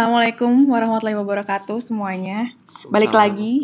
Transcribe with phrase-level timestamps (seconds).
[0.00, 2.56] Assalamualaikum warahmatullahi wabarakatuh semuanya.
[2.88, 3.60] Balik lagi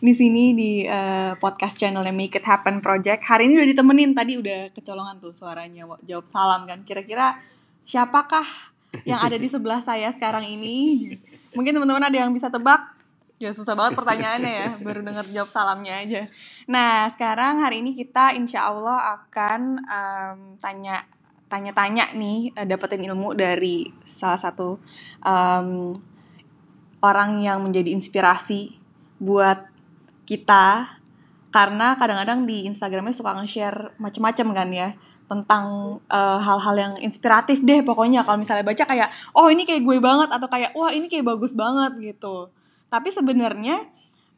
[0.00, 3.20] di sini di eh, podcast channelnya Make It Happen Project.
[3.20, 6.80] Hari ini udah ditemenin tadi udah kecolongan tuh suaranya Wa- jawab salam kan.
[6.88, 7.36] Kira-kira
[7.84, 8.72] siapakah
[9.04, 11.12] yang ada di sebelah saya sekarang ini?
[11.52, 12.80] Mungkin teman-teman ada yang bisa tebak.
[13.36, 16.32] Ya susah banget pertanyaannya ya, baru denger jawab salamnya aja.
[16.72, 21.04] Nah sekarang hari ini kita insya Allah akan em, tanya
[21.52, 24.80] tanya-tanya nih, eh, dapetin ilmu dari salah satu
[25.20, 25.92] em,
[27.04, 28.72] orang yang menjadi inspirasi
[29.20, 29.60] buat
[30.24, 30.96] kita.
[31.52, 34.96] Karena kadang-kadang di Instagramnya suka nge-share macem-macem kan ya
[35.28, 38.24] tentang eh, hal-hal yang inspiratif deh pokoknya.
[38.24, 41.52] Kalau misalnya baca kayak oh ini kayak gue banget atau kayak wah ini kayak bagus
[41.52, 42.48] banget gitu.
[42.88, 43.84] Tapi sebenarnya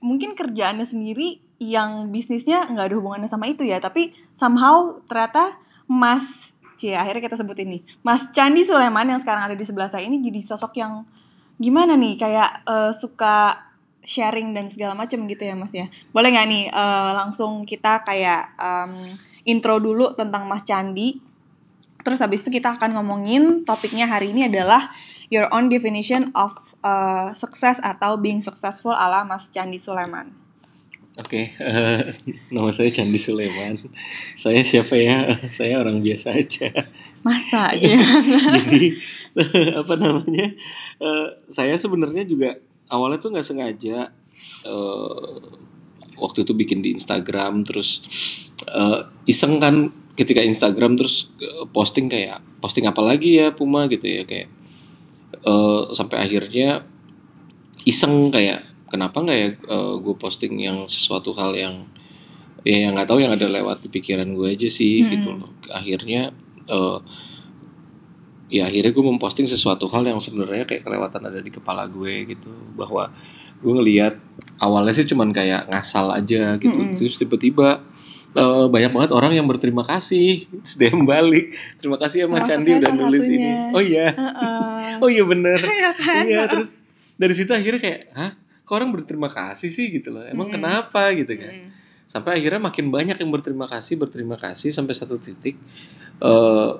[0.03, 3.79] mungkin kerjaannya sendiri yang bisnisnya nggak ada hubungannya sama itu ya.
[3.79, 5.55] Tapi somehow ternyata
[5.87, 7.83] Mas Cie akhirnya kita sebut ini.
[8.05, 11.03] Mas Candi Sulaiman yang sekarang ada di sebelah saya ini jadi sosok yang
[11.59, 12.15] gimana nih?
[12.21, 13.57] Kayak eh, suka
[14.05, 15.89] sharing dan segala macam gitu ya Mas ya?
[16.13, 18.93] Boleh nggak nih eh, langsung kita kayak em,
[19.49, 21.19] intro dulu tentang Mas Candi.
[22.05, 24.93] Terus habis itu kita akan ngomongin topiknya hari ini adalah
[25.33, 26.53] your own definition of
[26.85, 30.44] eh, success atau being successful ala Mas Candi Sulaiman
[31.15, 32.03] Oke, eh,
[32.55, 33.79] nama saya Candi Sulaiman.
[34.35, 35.47] Saya siapa ya?
[35.47, 36.91] Saya orang biasa aja.
[37.23, 38.03] masa aja ya?
[38.67, 38.99] Jadi
[39.81, 40.51] apa namanya?
[40.99, 42.59] eh, saya sebenarnya juga
[42.91, 44.11] awalnya tuh nggak sengaja
[44.67, 45.35] eh,
[46.19, 48.03] waktu itu bikin di Instagram terus
[48.67, 51.31] eh, iseng kan ketika Instagram terus
[51.71, 54.51] posting kayak posting apa lagi ya Puma gitu ya kayak
[55.47, 56.83] eh, sampai akhirnya
[57.87, 59.49] iseng kayak kenapa nggak ya
[59.99, 61.89] gue posting yang sesuatu hal yang
[62.65, 65.13] ya yang nggak tahu yang ada lewat di pikiran gue aja sih Mm-mm.
[65.13, 65.53] gitu loh.
[65.69, 66.33] Akhirnya
[66.67, 66.99] eh,
[68.49, 72.49] ya akhirnya gue memposting sesuatu hal yang sebenarnya kayak kelewatan ada di kepala gue gitu.
[72.73, 73.13] Bahwa
[73.61, 74.17] gue ngelihat
[74.65, 76.73] awalnya sih cuman kayak ngasal aja gitu.
[76.73, 76.97] Mm-mm.
[76.97, 77.85] terus tiba-tiba
[78.33, 80.49] eh, banyak banget orang yang berterima kasih.
[80.65, 81.53] Terus DM balik.
[81.77, 83.77] Terima kasih ya Mas Candi udah nulis ini.
[83.77, 84.09] Oh iya.
[84.09, 84.97] Heeh.
[85.05, 85.61] oh iya bener.
[85.69, 86.23] Iya kan?
[86.25, 86.81] iya terus
[87.21, 88.33] dari situ akhirnya kayak hah
[88.65, 90.57] kok orang berterima kasih sih gitu loh emang Mm-mm.
[90.57, 91.69] kenapa gitu kan Mm.
[92.05, 95.57] sampai akhirnya makin banyak yang berterima kasih berterima kasih sampai satu titik
[96.21, 96.71] eh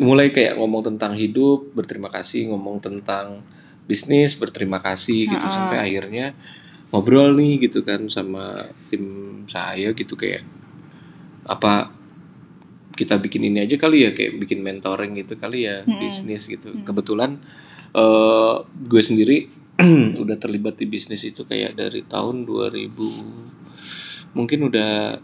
[0.00, 3.44] mulai kayak ngomong tentang hidup berterima kasih ngomong tentang
[3.84, 5.52] bisnis berterima kasih gitu Ha-ha.
[5.52, 6.32] sampai akhirnya
[6.88, 9.04] ngobrol nih gitu kan sama tim
[9.44, 10.40] saya gitu kayak
[11.44, 11.92] apa
[12.96, 16.00] kita bikin ini aja kali ya kayak bikin mentoring gitu kali ya Mm-mm.
[16.00, 16.88] bisnis gitu Mm.
[16.88, 17.36] kebetulan
[17.92, 19.52] eh gue sendiri
[20.22, 25.18] udah terlibat di bisnis itu kayak dari tahun 2000 mungkin udah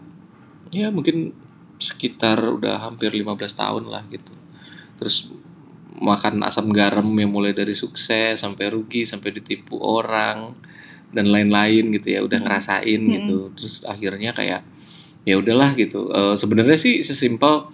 [0.70, 1.34] ya mungkin
[1.80, 4.32] sekitar udah hampir 15 tahun lah gitu
[4.98, 5.32] terus
[6.00, 10.54] makan asam garam yang mulai dari sukses sampai rugi sampai ditipu orang
[11.10, 12.46] dan lain-lain gitu ya udah Hmm.
[12.46, 13.10] ngerasain Hmm.
[13.10, 14.62] gitu terus akhirnya kayak
[15.26, 17.70] ya udahlah gitu Eh, sebenarnya sih sesimpel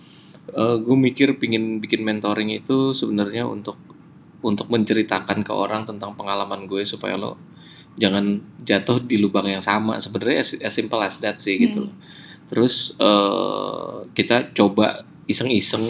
[0.57, 3.75] gue mikir pingin bikin mentoring itu sebenarnya untuk
[4.47, 7.35] untuk menceritakan ke orang tentang pengalaman gue supaya lo
[7.97, 11.97] jangan jatuh di lubang yang sama sebenarnya as, as simple as that sih gitu Hmm.
[12.47, 15.83] terus eh, kita coba iseng-iseng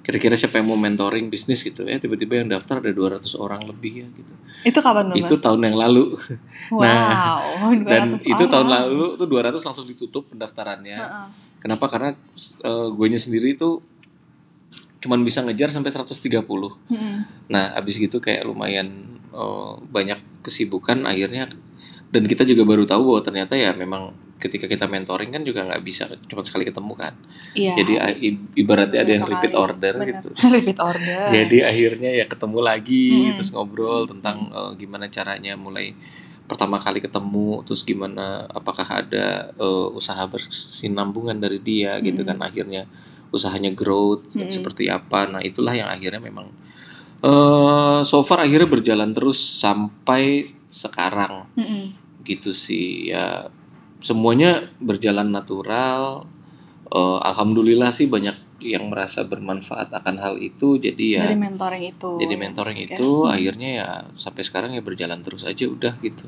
[0.00, 3.92] kira-kira siapa yang mau mentoring bisnis gitu ya tiba-tiba yang daftar ada 200 orang lebih
[3.98, 4.32] ya gitu
[4.64, 5.42] Itu kapan tuh itu mas?
[5.44, 6.04] tahun yang lalu
[6.72, 8.88] Wow, dan 200 itu tahun orang.
[8.88, 11.26] lalu tuh 200 langsung ditutup pendaftarannya Heeh.
[11.58, 12.10] kenapa karena
[12.58, 13.84] eh, guenya sendiri tuh
[14.98, 17.16] cuman bisa ngejar sampai 130 Mm-mm.
[17.48, 21.46] Nah, abis gitu kayak lumayan eh, banyak kesibukan akhirnya
[22.08, 25.82] dan kita juga baru tahu bahwa ternyata ya memang ketika kita mentoring kan juga nggak
[25.82, 27.12] bisa cuma sekali ketemu kan.
[27.58, 27.74] Iya.
[27.82, 28.14] Jadi ah,
[28.54, 29.60] ibaratnya ada yang repeat kali.
[29.66, 30.08] order Bener.
[30.14, 30.28] gitu.
[30.54, 31.22] repeat order.
[31.34, 33.34] Jadi akhirnya ya ketemu lagi Mm-mm.
[33.36, 35.92] terus ngobrol tentang eh, gimana caranya mulai
[36.48, 42.30] pertama kali ketemu terus gimana apakah ada eh, usaha bersinambungan dari dia gitu Mm-mm.
[42.30, 42.82] kan akhirnya
[43.30, 44.48] usahanya growth Mm-mm.
[44.50, 45.28] seperti apa.
[45.28, 46.48] Nah itulah yang akhirnya memang
[47.18, 51.48] eh so far akhirnya berjalan terus sampai sekarang.
[51.58, 51.84] Mm-mm.
[52.24, 53.48] gitu sih ya.
[54.04, 56.28] Semuanya berjalan natural.
[56.88, 60.76] Eh, alhamdulillah sih banyak yang merasa bermanfaat akan hal itu.
[60.80, 62.18] Jadi ya Dari mentoring itu.
[62.18, 63.88] jadi mentoring itu akhirnya ya
[64.18, 66.26] sampai sekarang ya berjalan terus aja udah gitu.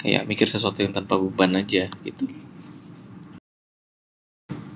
[0.00, 2.24] Kayak mikir sesuatu yang tanpa beban aja gitu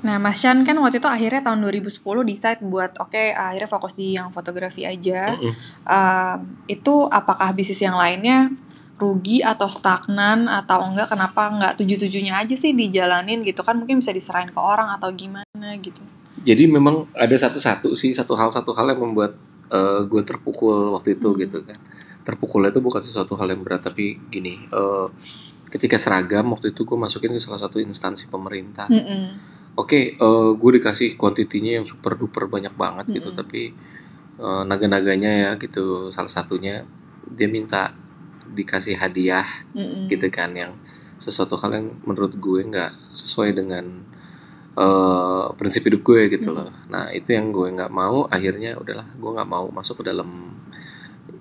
[0.04, 4.12] Nah, Mas Chan kan waktu itu akhirnya tahun 2010 decide buat oke akhirnya fokus di
[4.20, 5.32] yang fotografi aja.
[5.32, 5.52] Mm-mm.
[5.88, 8.52] Um, itu apakah bisnis yang lainnya
[8.94, 14.14] rugi atau stagnan atau enggak kenapa enggak tujuh-tujuhnya aja sih dijalanin gitu kan mungkin bisa
[14.14, 15.98] diserahin ke orang atau gimana gitu.
[16.46, 19.34] jadi memang ada satu-satu sih satu hal satu hal yang membuat
[19.74, 21.78] eh, gue terpukul waktu itu gitu kan
[22.22, 25.06] terpukulnya itu bukan sesuatu hal yang berat tapi gini eh,
[25.74, 29.24] ketika seragam waktu itu gue masukin ke salah satu instansi pemerintah Mm-mm.
[29.74, 33.74] Oke, eh, gue dikasih kuantitinya yang super duper banyak banget gitu, tapi
[34.38, 36.86] eh, naga-naganya ya gitu, salah satunya
[37.26, 37.90] dia minta
[38.54, 40.06] dikasih hadiah Mm-mm.
[40.06, 40.78] gitu kan, yang
[41.18, 43.82] sesuatu hal yang menurut gue nggak sesuai dengan
[44.78, 46.70] eh, prinsip hidup gue gitu loh.
[46.86, 50.54] Nah itu yang gue nggak mau, akhirnya udahlah gue nggak mau masuk ke dalam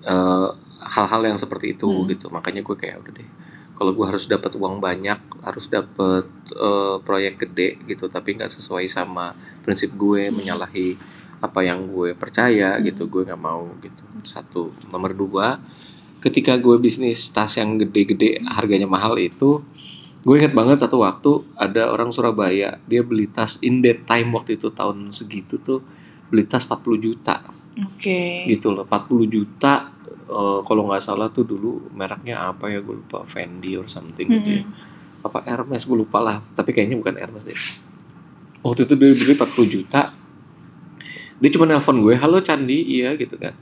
[0.02, 0.50] eh,
[0.84, 3.30] hal-hal yang seperti itu gitu, makanya gue kayak udah deh
[3.74, 8.86] kalau gue harus dapat uang banyak harus dapat eh, proyek gede gitu tapi nggak sesuai
[8.86, 9.34] sama
[9.66, 14.04] prinsip gue menyalahi apa yang gue percaya gitu gue nggak mau gitu.
[14.24, 14.72] Satu.
[14.88, 15.60] Nomor dua
[16.24, 19.60] ketika gue bisnis tas yang gede-gede harganya mahal itu
[20.24, 24.56] gue inget banget satu waktu ada orang Surabaya dia beli tas in that time waktu
[24.56, 25.84] itu tahun segitu tuh
[26.32, 27.52] beli tas 40 juta.
[27.74, 28.46] Oke.
[28.46, 29.90] gitu loh 40 juta
[30.26, 34.50] eh, kalau nggak salah tuh dulu mereknya apa ya gue lupa Fendi or something gitu
[34.54, 34.64] ya.
[35.22, 37.56] Apa Hermes gue lupa lah tapi kayaknya bukan Hermes deh.
[38.60, 40.02] Waktu itu dia beli 40 juta.
[41.36, 43.52] Dia cuma nelpon gue halo Candi iya gitu kan.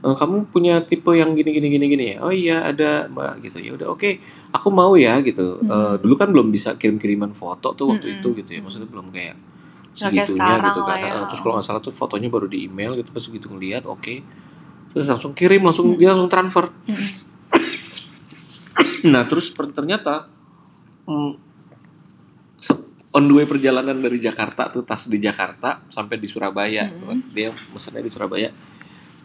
[0.00, 2.16] "Eh, kamu punya tipe yang gini gini gini gini ya?
[2.20, 3.60] Oh iya ada mbak gitu.
[3.60, 4.16] Ya udah oke
[4.50, 5.60] aku mau ya gitu.
[5.62, 8.60] Eh, dulu kan belum bisa kirim kiriman foto tuh waktu itu gitu ya.
[8.60, 9.36] Maksudnya belum kayak
[9.92, 10.96] segitunya gitu kan.
[10.98, 11.20] ya.
[11.26, 14.14] Terus kalau nggak salah tuh fotonya baru di email gitu pas begitu ngeliat oke
[14.90, 16.66] terus langsung kirim langsung dia langsung transfer.
[19.00, 20.28] Nah terus ternyata
[21.04, 21.32] mm,
[22.56, 26.90] se- on the way perjalanan dari Jakarta tuh tas di Jakarta sampai di Surabaya.
[27.32, 28.50] Dia mesennya di Surabaya.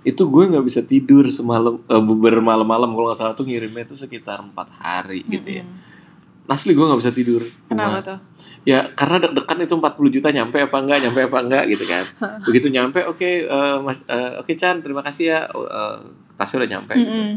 [0.05, 2.93] Itu gue nggak bisa tidur semalam eh, bermalam-malam.
[2.93, 5.65] Kalau nggak salah tuh ngirimnya itu sekitar empat hari gitu ya.
[6.45, 7.41] Asli gue nggak bisa tidur.
[7.65, 8.19] Kenapa Cuma- tuh?
[8.65, 12.05] Ya karena deg-degan itu 40 juta nyampe apa enggak nyampe apa enggak gitu kan.
[12.49, 15.97] Begitu nyampe oke eh, mas eh, oke Chan terima kasih ya eh,
[16.35, 17.13] tasnya udah nyampe gitu.
[17.13, 17.33] Mm-mm.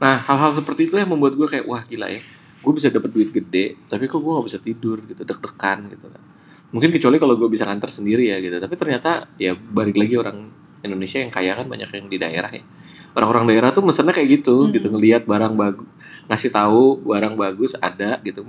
[0.00, 2.16] nah hal-hal seperti itu yang membuat gue kayak wah gila ya
[2.60, 6.22] gue bisa dapat duit gede tapi kok gue nggak bisa tidur gitu deg-degan gitu kan.
[6.70, 8.56] Mungkin kecuali kalau gue bisa nganter sendiri ya gitu.
[8.62, 10.48] Tapi ternyata ya balik lagi orang
[10.80, 12.62] Indonesia yang kaya kan banyak yang di daerah ya.
[13.10, 15.88] Orang-orang daerah tuh mesennya kayak gitu gitu ngelihat barang bagus
[16.30, 18.46] ngasih tahu barang bagus ada gitu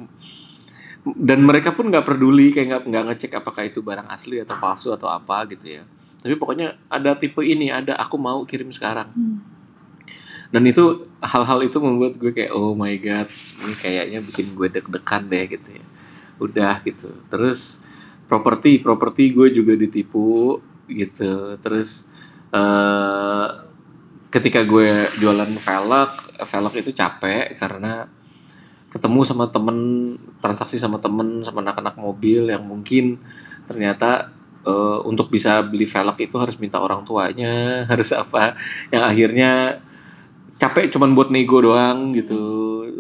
[1.02, 4.94] dan mereka pun nggak peduli kayak nggak nggak ngecek apakah itu barang asli atau palsu
[4.94, 5.84] atau apa gitu ya.
[6.22, 9.10] Tapi pokoknya ada tipe ini ada aku mau kirim sekarang.
[10.52, 13.26] Dan itu hal-hal itu membuat gue kayak oh my god
[13.66, 15.86] ini kayaknya bikin gue deg-degan deh gitu ya.
[16.38, 17.10] Udah gitu.
[17.34, 17.82] Terus
[18.30, 21.58] properti properti gue juga ditipu gitu.
[21.58, 22.06] Terus
[22.54, 23.48] eh
[24.30, 26.12] ketika gue jualan velg
[26.46, 28.06] velg itu capek karena
[28.92, 29.78] ketemu sama temen
[30.44, 33.16] transaksi sama temen sama anak-anak mobil yang mungkin
[33.64, 34.28] ternyata
[34.68, 38.60] eh, untuk bisa beli velg itu harus minta orang tuanya harus apa.
[38.92, 39.52] Yang akhirnya
[40.60, 42.44] capek cuman buat nego doang gitu.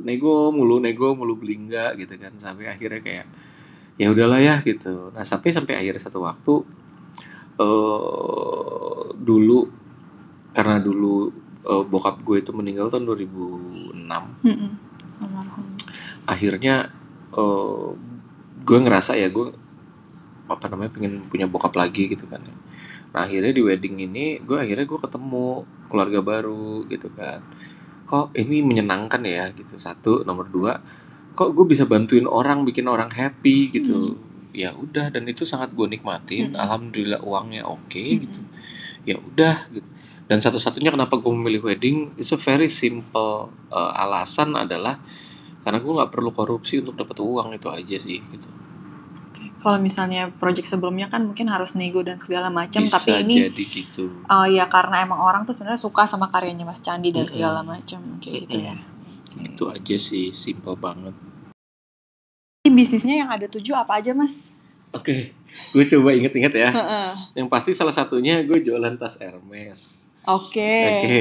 [0.01, 2.33] Nego mulu nego mulu beli enggak gitu kan.
[2.39, 3.27] Sampai akhirnya kayak
[3.99, 5.11] ya udahlah ya gitu.
[5.11, 6.55] Nah sampai sampai akhirnya satu waktu
[7.61, 9.59] eh dulu
[10.55, 11.29] karena dulu
[11.67, 14.07] eh, bokap gue itu meninggal tahun 2006
[14.47, 14.71] Mm-mm.
[15.21, 15.70] Almarhum.
[16.27, 16.89] Akhirnya
[17.31, 17.87] eh
[18.61, 19.49] gue ngerasa ya gue
[20.51, 22.43] apa namanya pengen punya bokap lagi gitu kan
[23.11, 27.43] nah akhirnya di wedding ini gue akhirnya gue ketemu keluarga baru gitu kan.
[28.07, 29.75] Kok ini menyenangkan ya gitu.
[29.75, 30.79] Satu nomor dua
[31.31, 34.15] kok gue bisa bantuin orang bikin orang happy gitu.
[34.55, 36.55] Ya udah dan itu sangat gue nikmatin.
[36.55, 38.39] Alhamdulillah uangnya oke gitu.
[39.03, 39.87] Ya udah gitu.
[40.31, 44.95] Dan satu-satunya kenapa gue memilih wedding it's a very simple uh, alasan adalah
[45.61, 48.49] karena gue nggak perlu korupsi untuk dapat uang itu aja sih gitu.
[49.61, 54.09] Kalau misalnya project sebelumnya kan mungkin harus nego dan segala macam, tapi ini jadi gitu.
[54.25, 58.01] oh ya karena emang orang tuh sebenarnya suka sama karyanya Mas Candi dan segala macam
[58.17, 58.73] kayak gitu ya.
[59.37, 61.13] itu aja sih simple banget.
[62.65, 64.49] Ini bisnisnya yang ada tujuh apa aja Mas?
[64.91, 65.41] oke
[65.71, 66.69] gue coba inget-inget ya.
[67.35, 70.07] Yang pasti salah satunya gue jualan tas Hermes.
[70.27, 70.75] Oke.
[71.01, 71.19] Oke,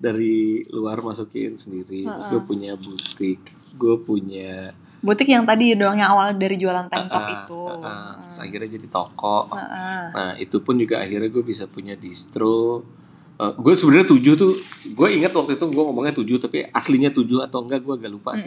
[0.00, 2.08] dari luar masukin sendiri.
[2.08, 7.10] Terus gue punya butik, gue punya Butik yang tadi doang yang awal dari jualan tank
[7.10, 7.62] top ah, itu.
[7.66, 9.50] ah, ah, terus akhirnya jadi toko.
[9.50, 10.02] Heeh.
[10.14, 12.86] Nah itu pun juga akhirnya gue bisa punya distro.
[13.34, 14.54] Eh, gue sebenarnya tujuh tuh,
[14.94, 18.38] gue ingat waktu itu gue ngomongnya tujuh, tapi aslinya tujuh atau enggak gue agak lupa
[18.38, 18.46] sih.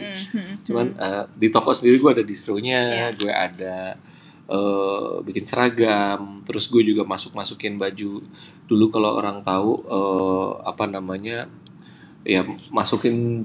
[0.64, 3.08] Cuman eh, di toko sendiri gue ada distronya, Iya.
[3.20, 3.76] gue ada
[4.48, 8.24] eh, bikin seragam, terus gue juga masuk masukin baju.
[8.64, 11.52] Dulu kalau orang tahu eh, apa namanya,
[12.24, 13.44] ya masukin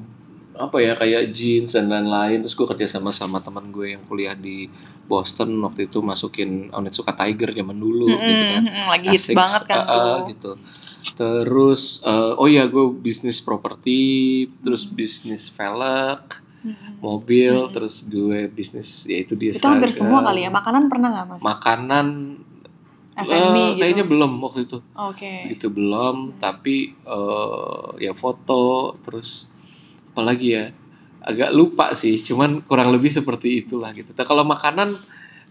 [0.55, 2.43] apa ya kayak jeans dan lain-lain.
[2.43, 4.67] Terus gue kerja sama sama teman gue yang kuliah di
[5.05, 8.63] Boston waktu itu masukin Onitsuka Tiger zaman dulu gitu kan.
[8.96, 10.20] Lagi hits banget kan ah, tuh.
[10.31, 10.51] gitu.
[11.17, 16.22] terus eh, oh iya gue bisnis properti terus bisnis velg
[17.01, 20.53] mobil terus gue bisnis yaitu di Itu hampir semua kali ya.
[20.53, 21.41] Makanan pernah nggak mas?
[21.41, 22.08] makanan
[23.12, 23.79] F&B eh, gitu.
[23.84, 25.51] kayaknya belum waktu itu Oke.
[25.51, 29.50] gitu belum tapi eh, ya foto terus
[30.12, 30.65] apalagi ya
[31.22, 34.12] agak lupa sih cuman kurang lebih seperti itulah gitu.
[34.12, 34.98] Nah, kalau makanan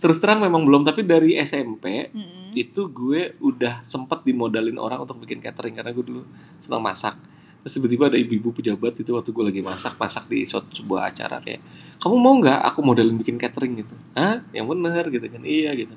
[0.01, 2.57] terus terang memang belum tapi dari SMP Mm-mm.
[2.57, 6.23] itu gue udah sempet dimodalin orang untuk bikin catering karena gue dulu
[6.59, 7.15] senang masak.
[7.61, 11.45] Terus tiba-tiba ada ibu-ibu pejabat itu waktu gue lagi masak masak di suatu sebuah acara
[11.45, 11.61] kayak
[12.01, 13.85] kamu mau nggak aku modalin bikin catering?
[13.85, 13.95] Gitu.
[14.17, 15.45] Ah yang bener gitu kan.
[15.45, 15.95] Iya gitu.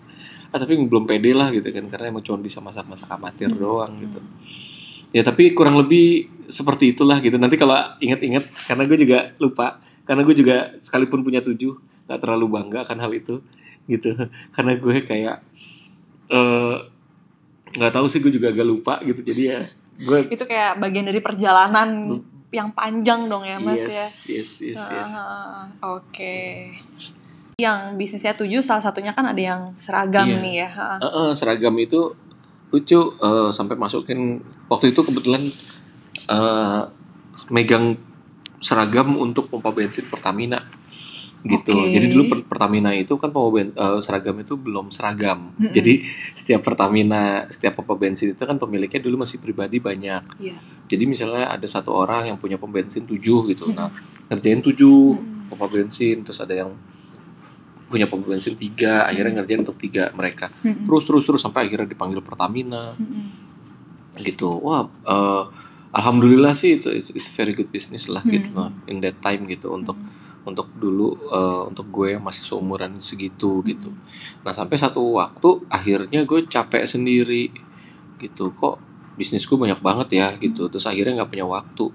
[0.53, 4.21] Ah tapi belum pede lah gitu kan karena emang cuma bisa masak-masak amatir doang gitu
[5.13, 10.21] ya tapi kurang lebih seperti itulah gitu nanti kalau inget-inget karena gue juga lupa karena
[10.21, 13.39] gue juga sekalipun punya tujuh nggak terlalu bangga akan hal itu
[13.85, 14.11] gitu
[14.51, 15.37] karena gue kayak
[16.27, 16.75] eh,
[17.73, 19.59] nggak tahu sih gue juga agak lupa gitu jadi ya
[19.95, 23.85] gue Itu kayak bagian dari perjalanan yang panjang dong ya mas ya.
[23.87, 26.69] yes yes yes yes Ah, Oke.
[27.55, 30.37] Yang bisnisnya tujuh salah satunya kan ada yang seragam Iya.
[30.37, 30.69] nih ya.
[30.97, 32.13] Eh, eh, seragam itu
[32.73, 35.45] lucu eh, sampai masukin waktu itu kebetulan
[36.25, 36.81] eh,
[37.53, 37.95] megang
[38.57, 40.57] seragam untuk pompa bensin Pertamina
[41.43, 41.75] gitu.
[41.75, 41.91] Oke.
[41.91, 45.51] Jadi dulu per- Pertamina itu kan pompa ben- eh, seragam itu belum seragam.
[45.75, 45.93] Jadi
[46.33, 50.23] setiap Pertamina, setiap pompa bensin itu kan pemiliknya dulu masih pribadi banyak.
[50.39, 50.57] Iya.
[50.87, 53.91] Jadi misalnya ada satu orang yang punya pom bensin tujuh gitu, nah
[54.31, 55.15] ngerjain tujuh
[55.51, 56.71] pompa bensin, terus ada yang
[57.89, 60.49] punya pom bensin tiga, akhirnya ngerjain untuk tiga mereka.
[60.61, 60.89] Mm-mm.
[60.89, 63.23] Terus terus terus sampai akhirnya dipanggil Pertamina Mm-mm.
[64.21, 64.59] gitu.
[64.61, 65.43] Wah, eh,
[65.93, 69.69] alhamdulillah sih it's, it's, it's very good business lah gitu loh, in that time gitu
[69.73, 69.97] untuk
[70.43, 73.93] untuk dulu eh, untuk gue yang masih seumuran segitu gitu.
[74.43, 77.53] Nah sampai satu waktu akhirnya gue capek sendiri
[78.19, 78.79] gitu kok
[79.13, 81.85] bisnisku banyak banget ya gitu terus akhirnya nggak punya waktu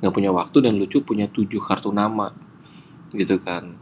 [0.00, 2.32] nggak punya waktu dan lucu punya tujuh kartu nama
[3.12, 3.76] gitu kan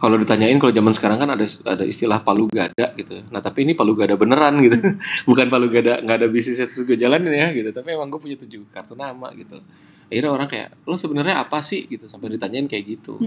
[0.00, 3.20] kalau ditanyain kalau zaman sekarang kan ada ada istilah palu gada gitu.
[3.28, 4.80] Nah tapi ini palu gada beneran gitu.
[5.28, 7.68] Bukan palu gada nggak ada bisnis terus gue jalanin ya gitu.
[7.68, 9.60] Tapi emang gue punya tujuh kartu nama gitu.
[10.08, 11.84] Akhirnya orang kayak lo sebenarnya apa sih?
[11.84, 13.20] Gitu sampai ditanyain kayak gitu.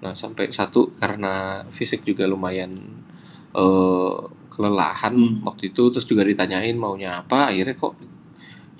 [0.00, 2.72] Nah, sampai satu karena fisik juga lumayan
[3.54, 4.16] eh
[4.54, 5.42] kelelahan Hmm.
[5.42, 7.98] waktu itu terus juga ditanyain maunya apa, akhirnya kok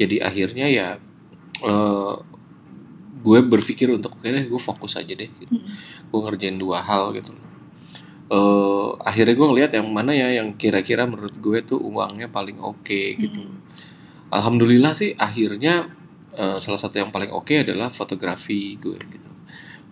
[0.01, 0.89] jadi akhirnya ya
[1.63, 2.15] eh
[3.25, 5.55] gue berpikir untuk kayaknya gue fokus aja deh gitu.
[6.15, 7.35] Gue ngerjain dua hal gitu.
[8.31, 13.01] eh akhirnya gue ngeliat yang mana ya yang kira-kira menurut gue tuh uangnya paling oke
[13.19, 13.43] gitu.
[14.31, 15.91] Alhamdulillah sih akhirnya
[16.33, 19.31] eh, salah satu yang paling oke adalah fotografi gue gitu.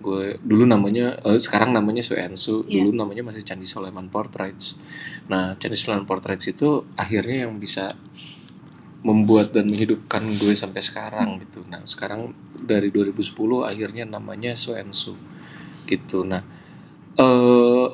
[0.00, 2.86] Gue dulu namanya eh, sekarang namanya Suensu, Iya.
[2.88, 4.80] dulu namanya masih Candi Soleman Portraits.
[5.28, 7.92] Nah, Candi Soleman Portraits itu akhirnya yang bisa
[9.02, 11.66] membuat dan menghidupkan gue sampai sekarang gitu.
[11.66, 15.18] Nah, sekarang dari 2010 akhirnya namanya Suensu
[15.86, 16.22] gitu.
[16.26, 16.42] Nah,
[17.16, 17.86] eh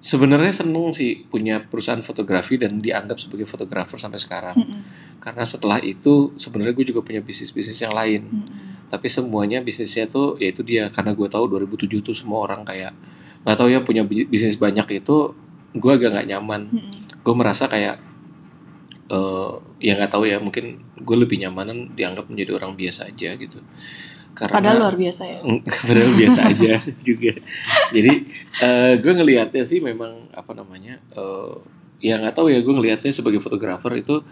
[0.00, 4.56] sebenarnya seneng sih punya perusahaan fotografi dan dianggap sebagai fotografer sampai sekarang.
[4.56, 4.80] Mm-mm.
[5.20, 8.24] Karena setelah itu sebenarnya gue juga punya bisnis-bisnis yang lain.
[8.24, 8.88] Mm-mm.
[8.88, 12.96] Tapi semuanya bisnisnya tuh yaitu dia karena gue tahu 2007 tuh semua orang kayak
[13.44, 15.36] nggak tahu ya punya bi- bisnis banyak itu
[15.76, 16.72] gue agak nggak nyaman.
[16.72, 17.20] Mm-mm.
[17.20, 18.00] Gue merasa kayak
[19.12, 19.52] eh
[19.84, 23.60] ya nggak tahu ya mungkin gue lebih nyamanan dianggap menjadi orang biasa aja gitu.
[24.30, 25.38] Karena Padahal luar biasa ya.
[25.88, 26.72] padahal biasa aja
[27.08, 27.32] juga.
[27.90, 28.12] Jadi
[28.58, 31.52] eh, gue ngelihatnya sih memang apa namanya eh,
[32.00, 34.24] ya nggak tahu ya gue ngelihatnya sebagai fotografer itu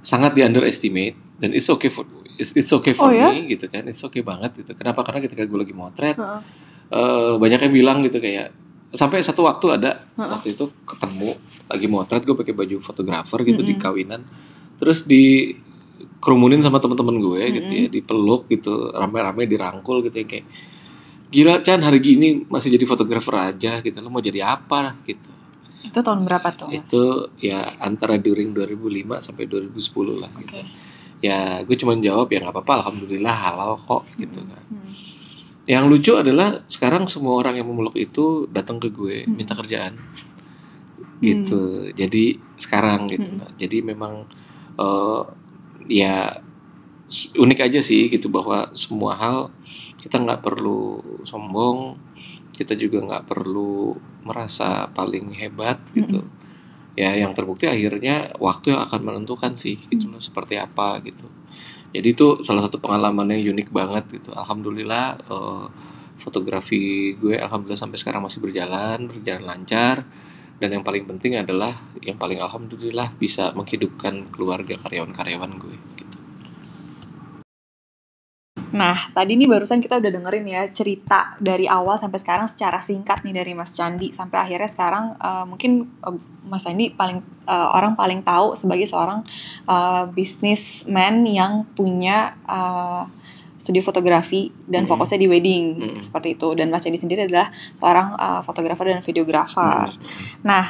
[0.00, 2.04] sangat di underestimate dan it's okay for
[2.36, 3.32] it's, it's okay for Oh, ya?
[3.32, 3.82] me gitu kan.
[3.84, 4.72] It's okay banget gitu.
[4.74, 5.00] Kenapa?
[5.02, 6.40] Karena ketika gue lagi motret Heeh.
[6.90, 8.52] eh, banyak yang bilang gitu kayak
[8.92, 11.34] sampai satu waktu ada waktu itu ketemu
[11.66, 14.22] lagi motret gue pakai baju fotografer gitu di kawinan.
[14.76, 15.56] Terus di
[16.26, 20.46] kerumunin sama teman-teman gue gitu ya dipeluk gitu rame-rame dirangkul gitu ya kayak
[21.30, 24.98] gila Chan hari gini masih jadi fotografer aja gitu lo mau jadi apa?
[25.06, 25.30] gitu.
[25.86, 26.66] Itu tahun berapa tuh?
[26.70, 26.82] Mas?
[26.82, 30.58] itu ya antara during 2005 sampai 2010 lah gitu.
[31.22, 34.64] Ya gue cuma jawab ya nggak apa-apa alhamdulillah halal kok gitu kan.
[34.66, 34.94] Hmm.
[35.66, 39.98] yang lucu adalah sekarang semua orang yang memeluk itu datang ke gue minta kerjaan.
[41.18, 41.90] Gitu.
[41.90, 43.34] Jadi sekarang gitu.
[43.34, 44.30] Nah, jadi memang
[44.78, 45.22] eh,
[45.86, 46.42] ya
[47.38, 49.38] unik aja sih gitu bahwa semua hal
[50.02, 51.98] kita nggak perlu sombong
[52.56, 53.92] kita juga nggak perlu
[54.24, 56.24] merasa paling hebat gitu.
[56.96, 61.28] Ya yang terbukti akhirnya waktu yang akan menentukan sih gitu loh seperti apa gitu.
[61.92, 64.32] Jadi itu salah satu pengalaman yang unik banget gitu.
[64.32, 65.66] Alhamdulillah eh,
[66.16, 70.08] fotografi gue alhamdulillah sampai sekarang masih berjalan berjalan lancar
[70.56, 76.16] dan yang paling penting adalah yang paling alhamdulillah bisa menghidupkan keluarga karyawan-karyawan gue gitu.
[78.76, 83.24] Nah, tadi ini barusan kita udah dengerin ya cerita dari awal sampai sekarang secara singkat
[83.24, 86.16] nih dari Mas Candi sampai akhirnya sekarang uh, mungkin uh,
[86.48, 89.24] Mas Candi paling uh, orang paling tahu sebagai seorang
[89.68, 93.04] uh, bisnismen yang punya uh,
[93.66, 94.90] studio fotografi dan Mm-hmm.
[94.94, 96.02] fokusnya di wedding Mm-hmm.
[96.06, 99.90] seperti itu dan Mas Candi sendiri adalah seorang uh, fotografer dan videografer.
[99.90, 100.46] Mm-hmm.
[100.46, 100.66] Nah,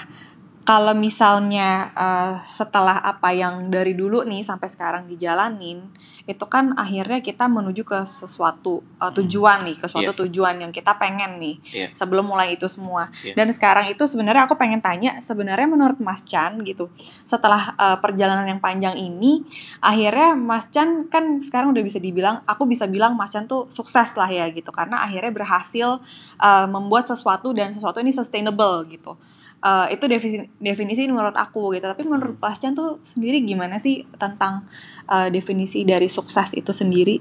[0.66, 5.92] kalau misalnya uh, setelah apa yang dari dulu nih sampai sekarang dijalanin,
[6.26, 10.21] itu kan akhirnya kita menuju ke sesuatu uh, tujuan nih, ke suatu Iya.
[10.26, 11.87] tujuan yang kita pengen nih Iya.
[11.95, 13.06] sebelum mulai itu semua.
[13.23, 13.38] Iya.
[13.38, 16.90] Dan sekarang itu sebenarnya aku pengen tanya, sebenarnya menurut Mas Chan gitu,
[17.23, 19.47] setelah uh, perjalanan yang panjang ini,
[19.78, 24.18] akhirnya Mas Chan kan sekarang udah bisa dibilang, aku bisa bilang Mas Chan tuh sukses
[24.18, 26.02] lah ya gitu, karena akhirnya berhasil
[26.42, 29.14] uh, membuat sesuatu dan sesuatu ini sustainable gitu.
[29.56, 31.88] Uh, itu definisi definisi menurut aku gitu.
[31.88, 34.68] Tapi menurut Mas Chan tuh sendiri gimana sih tentang
[35.08, 37.18] uh, definisi dari sukses itu sendiri?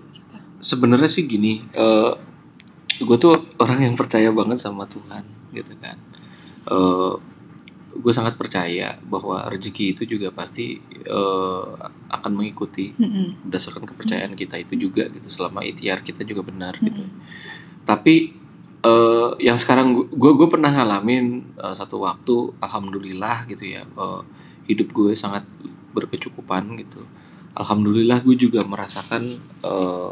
[0.60, 2.12] Sebenarnya sih gini eh
[2.96, 5.24] gue tuh orang yang percaya banget sama Tuhan
[5.56, 5.98] gitu kan.
[6.70, 7.14] Eh
[7.96, 11.66] gue sangat percaya bahwa rezeki itu juga pasti eh,
[12.12, 13.48] akan mengikuti Mm-mm.
[13.48, 17.02] berdasarkan kepercayaan kita itu juga gitu selama ikhtiar kita juga benar gitu.
[17.08, 17.24] Mm-mm.
[17.88, 18.36] tapi
[18.86, 24.22] eh yang sekarang gue gue pernah ngalamin eh, satu waktu alhamdulillah gitu ya eh,
[24.70, 25.46] hidup gue sangat
[25.96, 27.02] berkecukupan gitu.
[27.56, 29.24] Alhamdulillah gue juga merasakan
[29.66, 30.12] eh,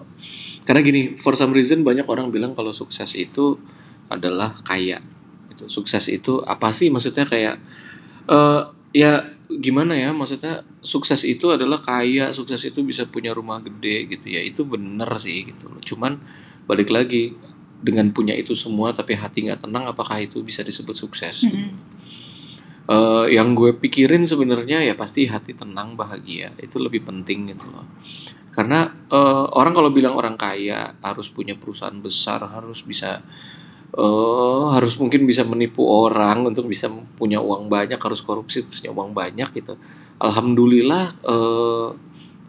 [0.65, 3.59] karena gini for some reason banyak orang bilang kalau sukses itu
[4.09, 5.03] adalah kaya
[5.53, 5.69] gitu.
[5.69, 6.89] Sukses itu apa sih?
[6.89, 7.55] Maksudnya kayak
[8.31, 8.61] eh
[8.95, 9.11] ya
[9.61, 10.09] gimana ya?
[10.15, 14.41] Maksudnya sukses itu adalah kaya sukses itu bisa punya rumah gede gitu ya.
[14.41, 16.17] Itu bener sih gitu cuman
[16.63, 17.35] balik lagi
[17.83, 21.51] dengan punya itu semua tapi hati nggak tenang apakah itu bisa disebut sukses gitu.
[21.51, 22.01] Mm-mm.
[22.83, 27.87] Eh, yang gue pikirin sebenarnya ya pasti hati tenang bahagia itu lebih penting gitu loh
[28.51, 33.23] karena eh, orang kalau bilang orang kaya harus punya perusahaan besar harus bisa
[33.93, 38.89] eh harus mungkin bisa menipu orang untuk bisa punya uang banyak harus korupsi terus punya
[38.89, 39.77] uang banyak gitu
[40.17, 41.87] alhamdulillah eh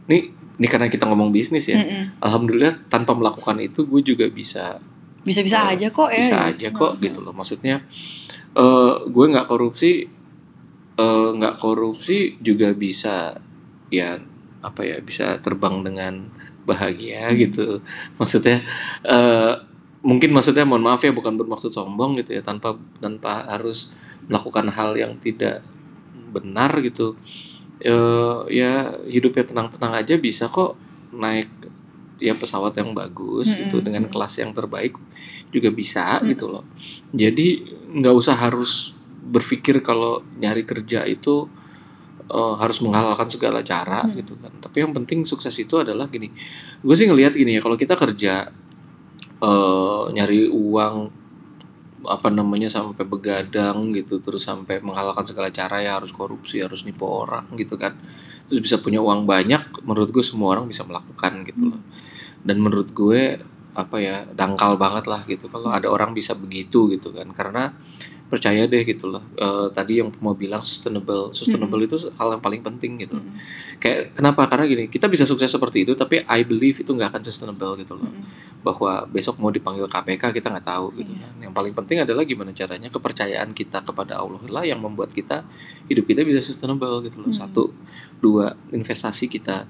[0.08, 0.18] ini
[0.58, 2.18] ini karena kita ngomong bisnis ya Mm-mm.
[2.18, 4.82] alhamdulillah tanpa melakukan itu gue juga bisa
[5.24, 7.32] bisa-bisa Eh, aja kok ya bisa aja kok gitu loh.
[7.32, 7.80] Maksudnya
[8.54, 10.06] eh gue nggak korupsi
[10.94, 13.34] eh, nggak korupsi juga bisa
[13.90, 14.20] ya
[14.62, 16.28] apa ya bisa terbang dengan
[16.64, 17.36] bahagia Hmm.
[17.36, 17.66] gitu.
[18.16, 18.62] Maksudnya
[19.02, 19.52] eh
[20.04, 23.96] mungkin maksudnya mohon maaf ya bukan bermaksud sombong gitu ya tanpa tanpa harus
[24.28, 25.64] melakukan hal yang tidak
[26.32, 27.16] benar gitu.
[27.80, 30.76] Eh ya hidupnya tenang-tenang aja bisa kok
[31.12, 31.48] naik
[32.18, 33.60] ya pesawat yang bagus Mm-mm.
[33.66, 34.94] gitu dengan kelas yang terbaik
[35.50, 36.34] juga bisa Mm.
[36.34, 36.64] gitu loh
[37.14, 37.46] jadi
[37.94, 41.46] nggak usah harus berpikir kalau nyari kerja itu
[42.24, 44.12] eh, harus menghalalkan segala cara Mm.
[44.22, 46.30] gitu kan tapi yang penting sukses itu adalah gini
[46.80, 48.48] gue sih ngelihat gini ya kalau kita kerja
[49.42, 50.94] eh, nyari uang
[52.04, 57.08] apa namanya sampai begadang gitu terus sampai menghalalkan segala cara ya harus korupsi harus nipu
[57.08, 57.96] orang gitu kan
[58.44, 61.80] terus bisa punya uang banyak menurut gue semua orang bisa melakukan gitu loh
[62.44, 63.40] dan menurut gue
[63.74, 67.74] apa ya dangkal banget lah gitu kalau ada orang bisa begitu gitu kan karena
[68.24, 72.62] percaya deh gitu loh Eh, tadi yang mau bilang sustainable sustainable itu hal yang paling
[72.62, 73.34] penting gitu Mm-mm.
[73.78, 77.22] kayak kenapa karena gini kita bisa sukses seperti itu tapi I believe itu nggak akan
[77.22, 78.24] sustainable gitu loh Mm-mm.
[78.64, 81.20] bahwa besok mau dipanggil KPK kita nggak tahu gitu Iya.
[81.28, 81.32] kan.
[81.44, 85.44] Yang paling penting adalah gimana caranya kepercayaan kita kepada Allah lah yang membuat kita
[85.84, 87.28] hidup kita bisa sustainable gitu loh.
[87.28, 87.36] Hmm.
[87.36, 87.76] Satu,
[88.24, 89.68] dua investasi kita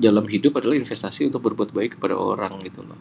[0.00, 2.96] dalam hidup adalah investasi untuk berbuat baik kepada orang gitu loh.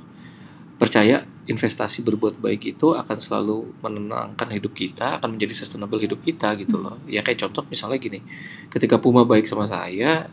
[0.79, 6.55] Percaya investasi berbuat baik itu akan selalu menenangkan hidup kita, akan menjadi sustainable hidup kita
[6.59, 6.99] gitu loh.
[7.07, 8.23] Ya kayak contoh misalnya gini,
[8.71, 10.27] ketika Puma baik sama saya,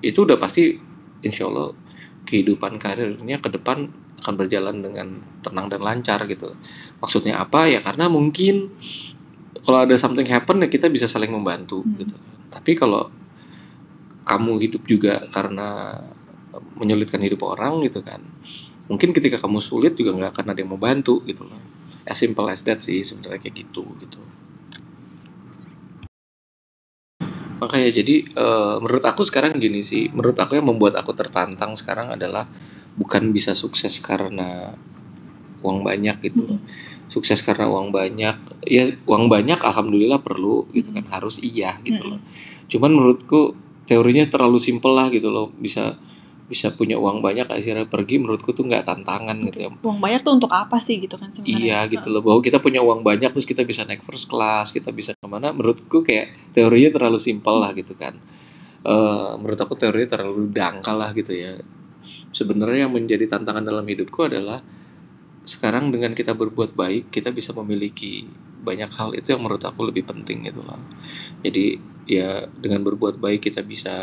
[0.00, 0.76] itu udah pasti
[1.20, 1.76] insya Allah
[2.24, 6.54] kehidupan karirnya ke depan akan berjalan dengan tenang dan lancar gitu.
[7.02, 7.82] Maksudnya apa ya?
[7.82, 8.70] Karena mungkin
[9.66, 11.98] kalau ada something happen ya kita bisa saling membantu Hmm.
[11.98, 12.16] gitu.
[12.48, 13.10] Tapi kalau
[14.32, 16.00] kamu hidup juga karena
[16.80, 18.24] menyulitkan hidup orang gitu kan.
[18.88, 21.60] Mungkin ketika kamu sulit juga nggak akan ada yang mau bantu gitu loh.
[22.08, 24.20] As simple as that sih sebenarnya kayak gitu gitu.
[27.62, 32.10] Makanya jadi eh, menurut aku sekarang gini sih, menurut aku yang membuat aku tertantang sekarang
[32.10, 32.48] adalah
[32.98, 34.74] bukan bisa sukses karena
[35.62, 36.60] uang banyak gitu loh.
[37.06, 42.20] Sukses karena uang banyak, ya uang banyak alhamdulillah perlu gitu kan, harus iya gitu loh.
[42.66, 43.54] Cuman menurutku
[43.86, 45.98] teorinya terlalu simpel lah gitu loh, bisa
[46.52, 49.68] bisa punya uang banyak akhirnya pergi menurutku tuh nggak tantangan gitu ya.
[49.72, 51.56] uang banyak tuh untuk apa sih gitu kan sebenarnya?
[51.56, 52.20] Iya gitu loh.
[52.20, 55.56] Bahwa kita punya uang banyak terus kita bisa naik first class kita bisa ke mana
[55.56, 58.20] menurutku kayak teorinya terlalu simpel lah gitu kan.
[58.84, 61.56] Eh menurut aku teorinya terlalu dangkal lah gitu ya.
[62.36, 64.60] Sebenarnya yang menjadi tantangan dalam hidupku adalah
[65.48, 68.28] sekarang dengan kita berbuat baik kita bisa memiliki
[68.62, 70.78] banyak hal itu yang menurut aku lebih penting gitu loh.
[71.42, 73.96] Jadi ya dengan berbuat baik kita bisa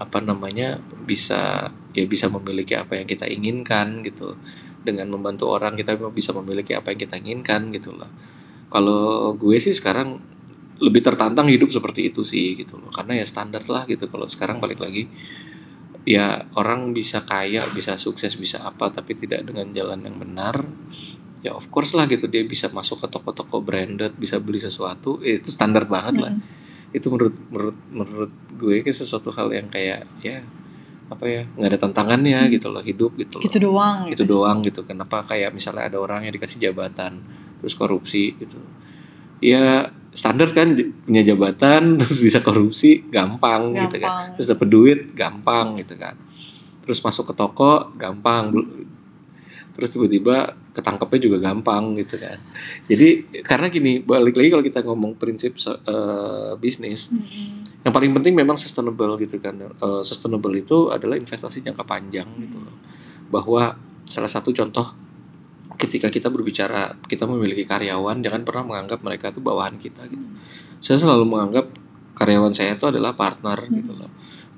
[0.00, 4.34] apa namanya bisa ya bisa memiliki apa yang kita inginkan gitu.
[4.80, 8.10] Dengan membantu orang kita bisa memiliki apa yang kita inginkan gitu loh.
[8.70, 10.18] Kalau gue sih sekarang
[10.80, 12.88] lebih tertantang hidup seperti itu sih gitu loh.
[12.90, 14.08] Karena ya standar lah gitu.
[14.08, 15.04] Kalau sekarang balik lagi
[16.08, 20.64] ya orang bisa kaya bisa sukses bisa apa tapi tidak dengan jalan yang benar
[21.40, 22.28] ya of course lah gitu.
[22.28, 25.20] Dia bisa masuk ke toko-toko branded bisa beli sesuatu.
[25.24, 26.34] Ya itu standar banget lah.
[26.36, 26.58] Mm.
[26.90, 30.42] itu menurut menurut menurut gue kayak sesuatu hal yang kayak ya
[31.06, 32.50] apa ya nggak ada tantangannya mm.
[32.58, 33.42] gitu loh hidup gitu loh.
[33.46, 34.80] gitu doang gitu gitu doang gitu.
[34.82, 37.22] Kenapa kayak misalnya ada orang yang dikasih jabatan
[37.62, 38.58] terus korupsi gitu.
[39.38, 40.74] Ya standar kan
[41.06, 43.82] punya jabatan terus bisa korupsi gampang, gampang.
[43.86, 44.12] gitu kan.
[44.34, 46.18] Terus dapat duit gampang gitu kan.
[46.82, 48.50] Terus masuk ke toko gampang.
[49.78, 52.38] Terus tiba-tiba ketangkepnya juga gampang gitu kan
[52.86, 57.82] jadi karena gini balik lagi kalau kita ngomong prinsip uh, bisnis mm-hmm.
[57.82, 62.44] yang paling penting memang sustainable gitu kan uh, sustainable itu adalah investasi jangka panjang mm-hmm.
[62.46, 62.76] gitu loh
[63.30, 63.74] bahwa
[64.06, 64.94] salah satu contoh
[65.74, 70.78] ketika kita berbicara kita memiliki karyawan jangan pernah menganggap mereka itu bawahan kita gitu mm-hmm.
[70.78, 71.66] saya selalu menganggap
[72.14, 73.76] karyawan saya itu adalah partner mm-hmm.
[73.82, 74.10] gitu loh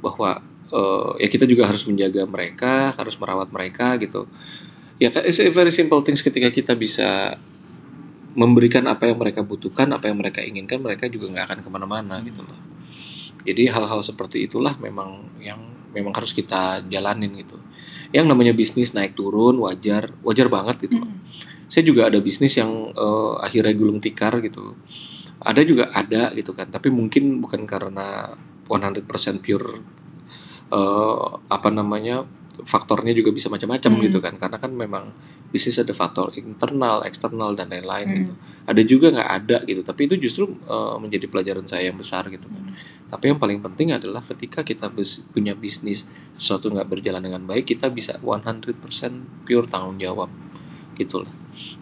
[0.05, 4.29] bahwa uh, ya kita juga harus menjaga mereka harus merawat mereka gitu
[5.03, 7.35] ya it's a very simple things ketika kita bisa
[8.39, 12.23] memberikan apa yang mereka butuhkan apa yang mereka inginkan mereka juga nggak akan ke mana-mana
[12.23, 12.27] hmm.
[12.31, 12.59] gitu loh
[13.43, 15.59] jadi hal-hal seperti itulah memang yang
[15.91, 17.59] memang harus kita jalanin gitu
[18.15, 21.11] yang namanya bisnis naik turun wajar wajar banget gitu loh.
[21.11, 21.19] Hmm.
[21.67, 24.79] saya juga ada bisnis yang uh, akhirnya gulung tikar gitu
[25.43, 28.39] ada juga ada gitu kan tapi mungkin bukan karena
[28.71, 29.03] 100%
[29.43, 29.83] pure
[30.71, 32.23] uh, apa namanya
[32.65, 34.03] faktornya juga bisa macam-macam hmm.
[34.09, 35.05] gitu kan karena kan memang
[35.53, 38.17] bisnis ada faktor internal eksternal dan lain-lain hmm.
[38.17, 38.33] gitu
[38.65, 42.47] ada juga nggak ada gitu tapi itu justru uh, menjadi pelajaran saya yang besar gitu
[42.49, 42.75] kan hmm.
[43.13, 44.89] tapi yang paling penting adalah ketika kita
[45.31, 48.63] punya bisnis sesuatu nggak berjalan dengan baik kita bisa 100%
[49.45, 50.31] pure tanggung jawab
[50.97, 51.33] gitu lah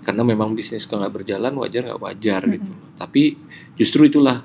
[0.03, 2.53] karena memang bisnis kalau nggak berjalan wajar nggak wajar hmm.
[2.59, 3.23] gitu tapi
[3.79, 4.43] justru itulah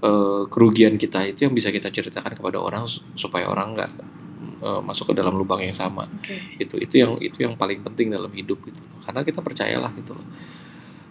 [0.00, 4.15] uh, kerugian kita itu yang bisa kita ceritakan kepada orang supaya orang nggak
[4.62, 6.08] uh, masuk ke dalam lubang yang sama.
[6.22, 6.60] Okay.
[6.60, 8.80] itu itu yang itu yang paling penting dalam hidup gitu.
[9.04, 10.26] Karena kita percayalah gitu loh.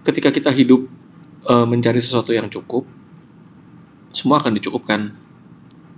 [0.05, 0.85] Ketika kita hidup
[1.49, 2.85] uh, mencari sesuatu yang cukup
[4.15, 5.11] semua akan dicukupkan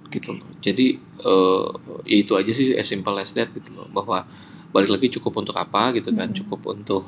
[0.09, 0.47] gitu loh.
[0.63, 1.69] Jadi uh,
[2.07, 3.87] ya itu aja sih as simple as that gitu loh.
[3.93, 4.25] Bahwa
[4.71, 6.27] balik lagi cukup untuk apa gitu kan?
[6.27, 6.37] Hmm.
[6.37, 7.03] cukup untuk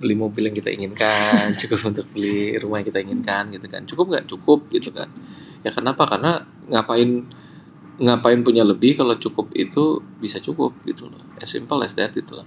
[0.00, 3.82] beli mobil yang kita inginkan cukup untuk beli rumah yang kita inginkan gitu kan?
[3.88, 5.08] Cukup nggak cukup gitu kan?
[5.62, 6.04] Ya kenapa?
[6.04, 7.26] Karena ngapain
[8.00, 12.40] ngapain punya lebih kalau cukup itu bisa cukup gitu loh as simple as that gitu
[12.40, 12.46] loh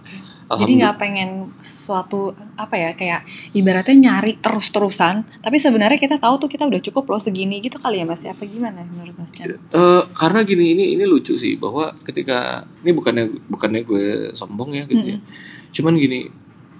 [0.49, 3.21] jadi nggak pengen suatu apa ya kayak
[3.53, 7.77] ibaratnya nyari terus terusan tapi sebenarnya kita tahu tuh kita udah cukup loh segini gitu
[7.77, 8.33] kali ya mas ya?
[8.33, 9.53] apa gimana menurut mas Chan?
[9.69, 14.83] Uh, karena gini ini ini lucu sih bahwa ketika ini bukannya bukannya gue sombong ya
[14.89, 15.21] gitu mm -hmm.
[15.21, 16.19] ya cuman gini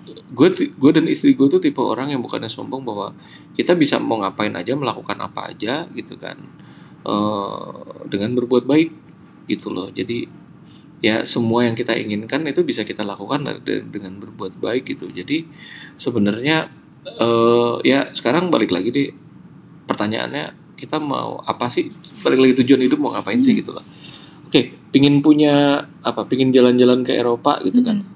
[0.06, 3.14] gue gue dan istri gue tuh tipe orang yang bukannya sombong bahwa
[3.54, 6.38] kita bisa mau ngapain aja melakukan apa aja gitu kan
[7.06, 8.90] uh, dengan berbuat baik
[9.46, 9.94] gitu loh.
[9.94, 10.26] Jadi
[11.04, 15.08] ya semua yang kita inginkan itu bisa kita lakukan dengan berbuat baik gitu.
[15.14, 15.46] Jadi
[16.02, 16.68] sebenarnya
[17.22, 19.10] uh, ya sekarang balik lagi deh
[19.86, 21.94] pertanyaannya kita mau apa sih?
[22.26, 23.46] Balik lagi tujuan hidup mau ngapain hmm.
[23.46, 23.86] sih gitu loh.
[24.50, 26.26] Oke pingin punya apa?
[26.26, 28.02] Pingin jalan-jalan ke Eropa gitu kan.
[28.02, 28.06] hmm.
[28.10, 28.14] kan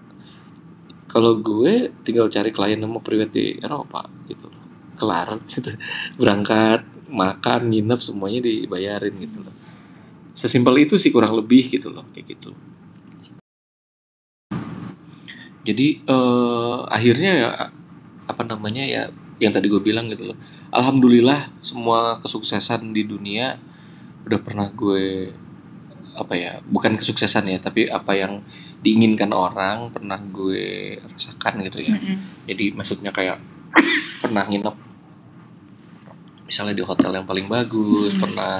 [1.10, 4.45] kalau gue tinggal cari klien yang mau priwet di Eropa gitu
[4.93, 5.73] kelar gitu.
[6.21, 9.55] Berangkat makan nginep semuanya dibayarin gitu loh.
[10.37, 12.53] Sesimpel itu sih kurang lebih gitu loh kayak gitu.
[15.67, 17.49] Jadi uh, akhirnya ya
[18.29, 20.37] apa namanya ya yang tadi gue bilang gitu loh.
[20.69, 23.59] Alhamdulillah semua kesuksesan di dunia
[24.23, 25.33] udah pernah gue
[26.19, 28.43] apa ya bukan kesuksesan ya tapi apa yang
[28.83, 31.95] diinginkan orang pernah gue rasakan gitu ya.
[31.95, 32.17] Mm -hmm.
[32.47, 33.39] jadi maksudnya kayak
[34.23, 34.88] pernah nginep
[36.49, 38.21] misalnya di hotel yang paling bagus hmm.
[38.25, 38.57] pernah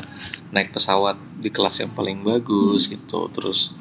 [0.54, 2.92] naik pesawat di kelas yang paling bagus hmm.
[2.94, 3.74] gitu terus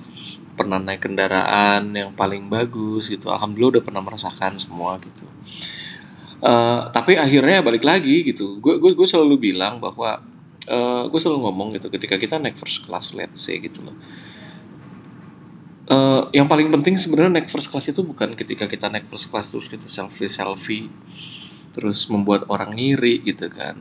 [0.57, 5.29] pernah naik kendaraan yang paling bagus gitu alhamdulillah udah pernah merasakan semua gitu
[6.41, 10.19] uh, tapi akhirnya balik lagi gitu gue gue gue selalu bilang bahwa
[10.67, 13.95] uh, gue selalu ngomong gitu ketika kita naik first class let's say gitu loh
[15.89, 19.49] Uh, yang paling penting sebenarnya naik first class itu bukan ketika kita naik first class
[19.49, 20.93] terus kita selfie selfie
[21.73, 23.81] terus membuat orang ngiri gitu kan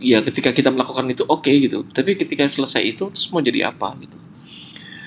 [0.00, 1.84] ya ketika kita melakukan itu oke okay, gitu.
[1.92, 4.16] Tapi ketika selesai itu terus mau jadi apa gitu.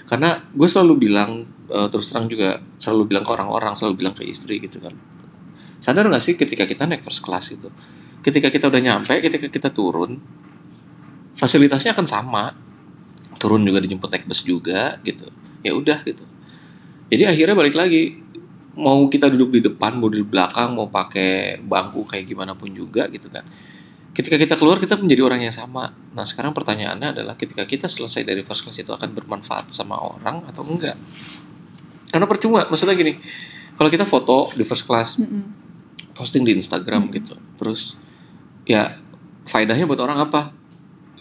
[0.05, 4.23] Karena gue selalu bilang uh, terus terang juga selalu bilang ke orang-orang selalu bilang ke
[4.23, 4.93] istri gitu kan.
[5.81, 7.67] Sadar nggak sih ketika kita naik first class itu?
[8.23, 10.21] Ketika kita udah nyampe ketika kita turun
[11.35, 12.45] fasilitasnya akan sama.
[13.41, 15.27] Turun juga dijemput naik bus juga gitu.
[15.65, 16.23] Ya udah gitu.
[17.11, 18.23] Jadi akhirnya balik lagi
[18.73, 23.05] mau kita duduk di depan mau di belakang mau pakai bangku kayak gimana pun juga
[23.09, 23.45] gitu kan
[24.13, 25.89] ketika kita keluar kita menjadi orang yang sama.
[26.13, 30.45] Nah sekarang pertanyaannya adalah ketika kita selesai dari first class itu akan bermanfaat sama orang
[30.45, 30.93] atau enggak?
[32.13, 33.17] Karena percuma maksudnya gini
[33.73, 35.43] kalau kita foto di first class mm -mm.
[36.13, 37.17] posting di Instagram mm -mm.
[37.17, 37.97] gitu terus
[38.69, 39.01] ya
[39.49, 40.53] faedahnya buat orang apa?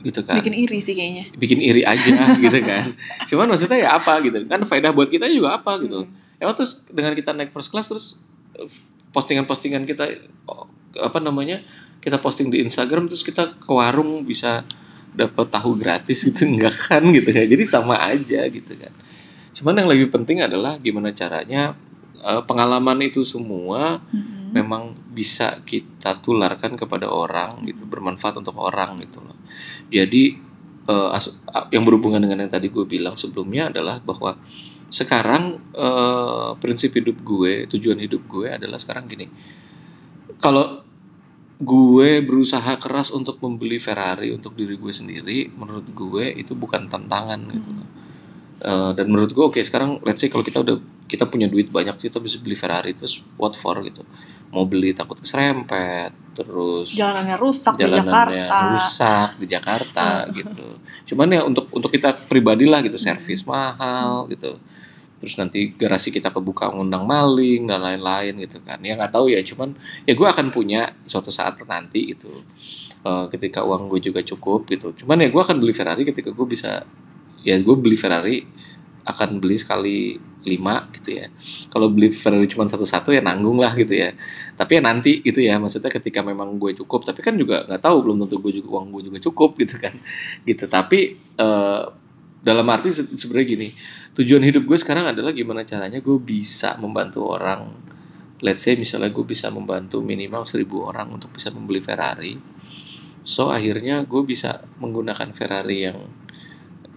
[0.05, 0.37] Gitu kan.
[0.45, 1.25] Bikin iri sih kayaknya.
[1.33, 2.93] Bikin iri aja gitu kan.
[3.25, 4.45] Cuman maksudnya ya apa gitu.
[4.45, 6.05] Kan faedah buat kita juga apa gitu.
[6.05, 6.45] Mm.
[6.45, 8.21] emang terus dengan kita naik first class terus
[9.17, 10.13] postingan-postingan kita
[11.01, 11.65] apa namanya
[12.03, 14.67] kita posting di Instagram terus kita ke warung bisa
[15.15, 17.47] dapat tahu gratis gitu enggak kan gitu kan.
[17.47, 18.93] Jadi sama aja gitu kan.
[19.55, 21.79] Cuman yang lebih penting adalah gimana caranya
[22.19, 24.51] uh, pengalaman itu semua mm-hmm.
[24.51, 29.39] memang bisa kita tularkan kepada orang gitu bermanfaat untuk orang gitu loh.
[29.93, 30.35] Jadi
[30.91, 31.15] uh,
[31.71, 34.35] yang berhubungan dengan yang tadi gue bilang sebelumnya adalah bahwa
[34.93, 39.27] sekarang uh, prinsip hidup gue tujuan hidup gue adalah sekarang gini.
[40.43, 40.82] Kalau
[41.63, 47.39] gue berusaha keras untuk membeli Ferrari untuk diri gue sendiri menurut gue itu bukan tantangan
[47.55, 47.71] gitu.
[48.63, 51.71] Uh, dan menurut gue oke okay, sekarang let's say kalau kita udah kita punya duit
[51.71, 54.03] banyak kita bisa beli Ferrari terus what for gitu.
[54.51, 58.59] Mau beli takut keserempet terus jalanannya rusak jalanannya di Jakarta.
[58.75, 60.07] rusak di Jakarta
[60.39, 60.67] gitu.
[61.15, 64.59] Cuman ya untuk untuk kita pribadi lah gitu servis mahal gitu
[65.23, 68.83] terus nanti garasi kita kebuka ngundang maling dan lain-lain gitu kan.
[68.83, 72.27] Ya nggak tahu ya cuman ya gue akan punya suatu saat nanti itu
[73.07, 74.91] uh, ketika uang gue juga cukup gitu.
[75.07, 76.83] Cuman ya gue akan beli Ferrari ketika gue bisa
[77.47, 78.43] ya gue beli Ferrari
[79.07, 81.31] akan beli sekali lima gitu ya.
[81.71, 84.11] Kalau beli Ferrari cuma satu-satu ya nanggung lah gitu ya.
[84.59, 87.97] Tapi ya nanti gitu ya maksudnya ketika memang gue cukup tapi kan juga nggak tahu
[88.03, 89.95] belum tentu gue juga uang gue juga cukup gitu kan.
[90.43, 92.03] Gitu tapi uh,
[92.43, 93.69] dalam arti sebenarnya gini
[94.13, 97.73] tujuan hidup gue sekarang adalah gimana caranya gue bisa membantu orang.
[98.43, 102.37] Let's say misalnya gue bisa membantu minimal seribu orang untuk bisa membeli Ferrari.
[103.23, 105.99] So akhirnya gue bisa menggunakan Ferrari yang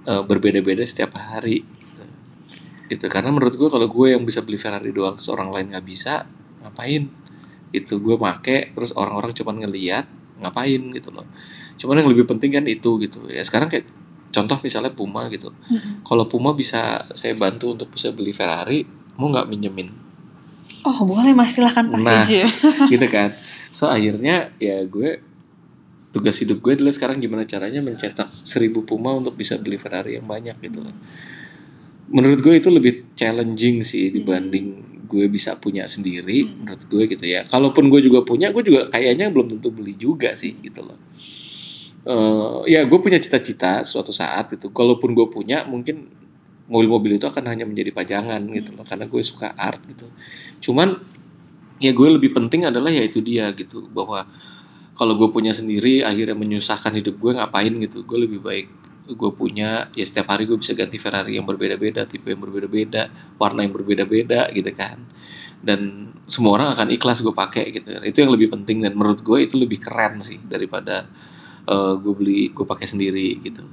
[0.10, 1.63] uh, berbeda-beda setiap hari.
[2.86, 3.10] Gitu.
[3.10, 6.28] karena menurut gue kalau gue yang bisa beli Ferrari doang terus orang lain nggak bisa
[6.65, 7.08] ngapain?
[7.71, 10.06] Itu gue make terus orang-orang cuma ngeliat
[10.41, 10.82] ngapain?
[10.91, 11.25] Gitu loh.
[11.80, 13.25] Cuman yang lebih penting kan itu gitu.
[13.32, 13.88] Ya sekarang kayak
[14.32, 15.52] contoh misalnya Puma gitu.
[15.52, 16.06] Mm-hmm.
[16.06, 18.86] kalau Puma bisa saya bantu untuk bisa beli Ferrari
[19.16, 19.90] mau nggak minjemin?
[20.86, 21.56] Oh boleh mas.
[21.56, 22.22] Silahkan pakai nah,
[22.94, 23.34] gitu kan.
[23.76, 25.20] So akhirnya ya gue
[26.16, 30.24] tugas hidup gue adalah sekarang gimana caranya mencetak seribu Puma untuk bisa beli Ferrari yang
[30.24, 30.80] banyak gitu.
[30.80, 30.96] Loh
[32.06, 35.12] menurut gue itu lebih challenging sih dibanding hmm.
[35.12, 36.54] gue bisa punya sendiri hmm.
[36.64, 37.44] menurut gue gitu ya.
[37.44, 40.96] Kalaupun gue juga punya gue juga kayaknya belum tentu beli juga sih gitu loh
[42.06, 46.10] uh, ya gue punya cita-cita suatu saat itu kalaupun gue punya mungkin
[46.65, 48.86] mobil-mobil itu akan hanya menjadi pajangan gitu loh.
[48.86, 50.10] Karena gue suka art gitu.
[50.70, 50.98] Cuman
[51.78, 53.86] ya gue lebih penting adalah ya itu dia gitu.
[53.89, 54.26] Bahwa
[54.96, 58.02] kalau gue punya sendiri akhirnya menyusahkan hidup gue ngapain gitu.
[58.06, 58.68] Gue lebih baik
[59.06, 63.62] gue punya ya setiap hari gue bisa ganti Ferrari yang berbeda-beda tipe yang berbeda-beda warna
[63.62, 64.98] yang berbeda-beda gitu kan.
[65.62, 69.46] Dan semua orang akan ikhlas gue pakai gitu itu yang lebih penting dan menurut gue
[69.46, 71.06] itu lebih keren sih daripada
[71.69, 73.65] uh, gue beli gue pakai sendiri gitu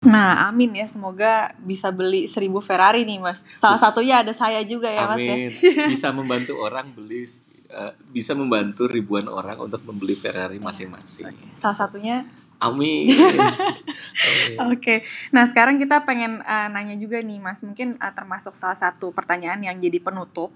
[0.00, 0.88] Nah, amin ya.
[0.88, 3.44] Semoga bisa beli seribu Ferrari nih, Mas.
[3.52, 5.52] Salah satunya ada saya juga ya, amin.
[5.52, 5.84] Mas ya.
[5.92, 7.28] Bisa membantu orang beli
[7.68, 11.28] uh, bisa membantu ribuan orang untuk membeli Ferrari masing-masing.
[11.28, 11.52] Okay.
[11.52, 12.24] Salah satunya
[12.60, 13.08] Amin.
[13.16, 14.76] Oke.
[14.76, 14.98] Okay.
[15.32, 17.64] Nah, sekarang kita pengen uh, nanya juga nih, Mas.
[17.64, 20.52] Mungkin uh, termasuk salah satu pertanyaan yang jadi penutup.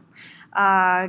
[0.53, 1.09] Uh,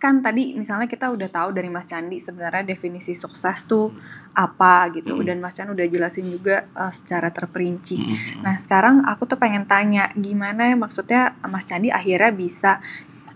[0.00, 3.92] kan tadi misalnya kita udah tahu dari Mas Candi sebenarnya definisi sukses tuh
[4.32, 5.28] apa gitu mm.
[5.28, 8.00] dan Mas Candi udah jelasin juga uh, secara terperinci.
[8.00, 8.16] Mm.
[8.40, 12.80] Nah sekarang aku tuh pengen tanya gimana maksudnya Mas Candi akhirnya bisa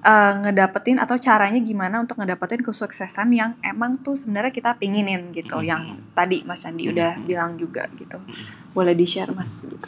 [0.00, 5.60] uh, ngedapetin atau caranya gimana untuk ngedapetin kesuksesan yang emang tuh sebenarnya kita pinginin gitu
[5.60, 5.68] mm.
[5.68, 8.24] yang tadi Mas Candi udah bilang juga gitu.
[8.72, 9.84] Boleh di share Mas gitu.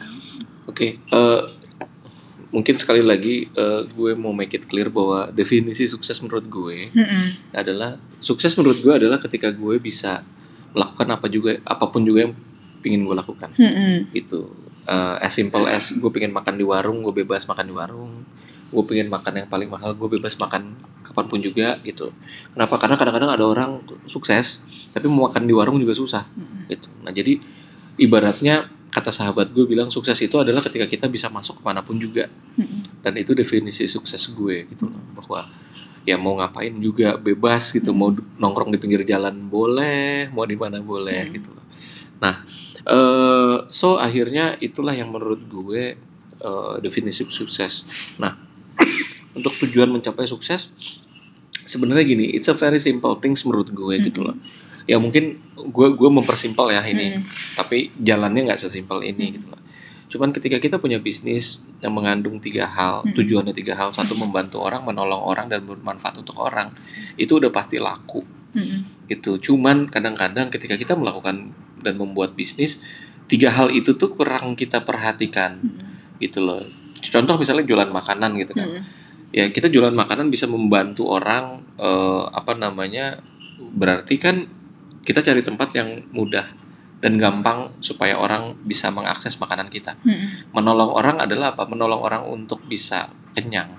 [0.68, 1.65] Oke, okay, uh, eh,
[2.56, 7.52] mungkin sekali lagi uh, gue mau make it clear bahwa definisi sukses menurut gue mm-hmm.
[7.52, 10.24] adalah sukses menurut gue adalah ketika gue bisa
[10.72, 12.32] melakukan apa juga apa pun juga yang
[12.80, 14.16] ingin gue lakukan mm-hmm.
[14.16, 14.48] itu
[14.88, 18.24] uh, as simple as gue pengen makan di warung gue bebas makan di warung
[18.72, 22.08] gue pengen makan yang paling mahal gue bebas makan kapan pun juga gitu
[22.56, 23.70] kenapa karena kadang-kadang ada orang
[24.08, 24.64] sukses
[24.96, 26.72] tapi mau makan di warung juga susah mm-hmm.
[26.72, 27.36] gitu nah jadi
[28.00, 32.00] ibaratnya kata sahabat gue bilang sukses itu adalah ketika kita bisa masuk ke mana pun
[32.00, 32.32] juga.
[33.04, 35.44] Dan itu definisi sukses gue gitu loh bahwa
[36.09, 40.80] ya mau ngapain juga bebas gitu mau nongkrong di pinggir jalan boleh mau di mana
[40.80, 41.64] boleh gitu loh.
[42.24, 42.40] Nah
[42.87, 45.98] eh so akhirnya itulah yang menurut gue
[46.40, 47.85] eh, definisi sukses.
[48.16, 48.32] Nah
[49.37, 50.72] untuk tujuan mencapai sukses
[51.66, 54.38] sebenarnya gini it's a very simple things menurut gue gitu loh
[54.87, 57.18] ya mungkin gue gue mempersimpel ya ini.
[57.59, 59.66] Tapi jalannya nggak sesimpel ini gitu loh
[60.07, 64.87] cuman ketika kita punya bisnis yang mengandung tiga hal tujuannya tiga hal satu membantu orang
[64.87, 66.70] menolong orang dan bermanfaat untuk orang
[67.18, 68.22] itu udah pasti laku.
[69.07, 69.37] Gitu.
[69.42, 71.53] Cuman kadang-kadang ketika kita melakukan
[71.85, 72.81] dan membuat bisnis
[73.29, 75.61] tiga hal itu tuh kurang kita perhatikan.
[76.16, 76.64] Gitu loh.
[76.96, 78.87] Contoh misalnya jualan makanan gitu kan.
[79.35, 83.20] Ya kita jualan makanan bisa membantu orang eh, apa namanya
[83.59, 84.49] berarti kan
[85.06, 86.50] kita cari tempat yang mudah
[86.98, 89.94] dan gampang supaya orang bisa mengakses makanan kita.
[90.50, 91.62] Menolong orang adalah apa?
[91.70, 93.70] Menolong orang untuk bisa kenyang.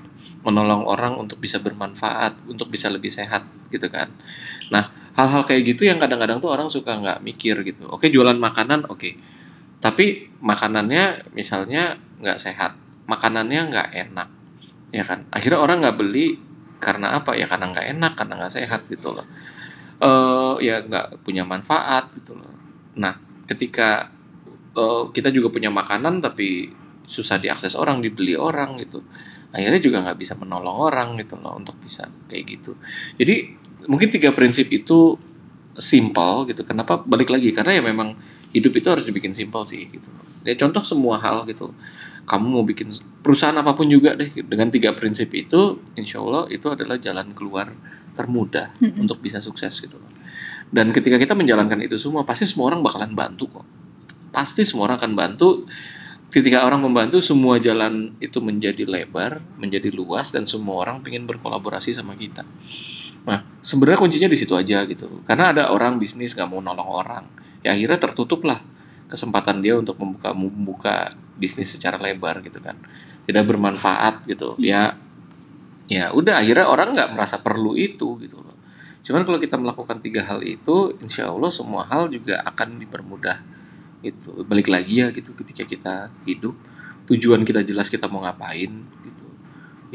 [0.47, 4.07] Menolong orang untuk bisa bermanfaat untuk bisa lebih sehat gitu kan.
[4.71, 4.87] Nah
[5.17, 7.91] hal-hal kayak gitu yang kadang-kadang tuh orang suka nggak mikir gitu.
[7.91, 9.19] Oke jualan makanan oke.
[9.83, 12.79] Tapi makanannya misalnya nggak sehat
[13.11, 14.29] makanannya nggak enak
[14.95, 15.27] ya kan?
[15.35, 16.39] Akhirnya orang nggak beli
[16.79, 17.35] karena apa?
[17.35, 19.27] Ya karena nggak enak karena nggak sehat gitu loh
[19.97, 22.53] eh ya nggak punya manfaat gitu loh.
[22.97, 23.17] Nah
[23.49, 24.12] ketika
[24.77, 26.69] eh, kita juga punya makanan tapi
[27.07, 29.01] susah diakses orang dibeli orang gitu.
[29.55, 32.75] Akhirnya juga nggak bisa menolong orang gitu loh untuk bisa kayak gitu.
[33.15, 33.55] Jadi
[33.88, 35.15] mungkin tiga prinsip itu
[35.79, 36.62] simple gitu.
[36.67, 37.55] Kenapa balik lagi?
[37.55, 38.13] Karena ya memang
[38.51, 40.10] hidup itu harus dibikin simple sih gitu.
[40.43, 41.71] Ya contoh semua hal gitu.
[42.27, 42.91] Kamu mau bikin
[43.23, 44.29] perusahaan apa pun juga deh.
[44.43, 47.71] Dengan tiga prinsip itu insya Allah itu adalah jalan keluar
[48.17, 50.10] termudah untuk bisa sukses gitu loh.
[50.67, 53.65] Dan ketika kita menjalankan itu semua pasti semua orang bakalan bantu kok.
[54.34, 55.49] Pasti semua orang akan bantu.
[56.27, 61.95] Ketika orang membantu semua jalan itu menjadi lebar menjadi luas dan semua orang ingin berkolaborasi
[61.95, 62.43] sama kita.
[63.23, 65.23] Nah sebenarnya kuncinya di situ aja gitu.
[65.23, 67.23] Karena ada orang bisnis nggak mau nolong orang
[67.63, 68.60] ya akhirnya tertutup lah
[69.08, 70.95] kesempatan dia untuk membuka membuka
[71.39, 72.75] bisnis secara lebar gitu kan.
[73.23, 74.60] Tidak bermanfaat gitu.
[74.60, 74.99] Ya
[75.88, 78.56] ya udah akhirnya orang nggak merasa perlu itu gitu loh.
[79.08, 83.39] Cuman kalau kita melakukan tiga hal itu insya Allah semua hal juga akan dipermudah
[84.04, 84.43] gitu.
[84.43, 85.93] Balik lagi ya gitu ketika kita
[86.28, 86.54] hidup
[87.08, 89.28] tujuan kita jelas kita mau ngapain gitu.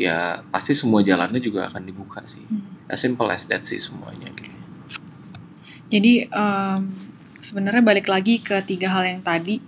[0.00, 2.42] Ya pasti semua jalannya juga akan dibuka sih.
[2.88, 4.48] As simple as that sih semuanya gitu.
[5.92, 6.80] Jadi em,
[7.44, 9.60] sebenarnya balik lagi ke tiga hal yang tadi.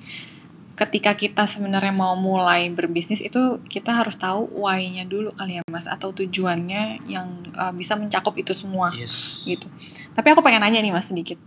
[0.75, 5.87] Ketika kita sebenarnya mau mulai berbisnis itu kita harus tahu why-nya dulu kali ya Mas
[5.87, 9.71] atau tujuannya yang eh, bisa mencakup itu semua yes gitu.
[10.19, 11.39] Tapi aku pengen nanya nih Mas sedikit.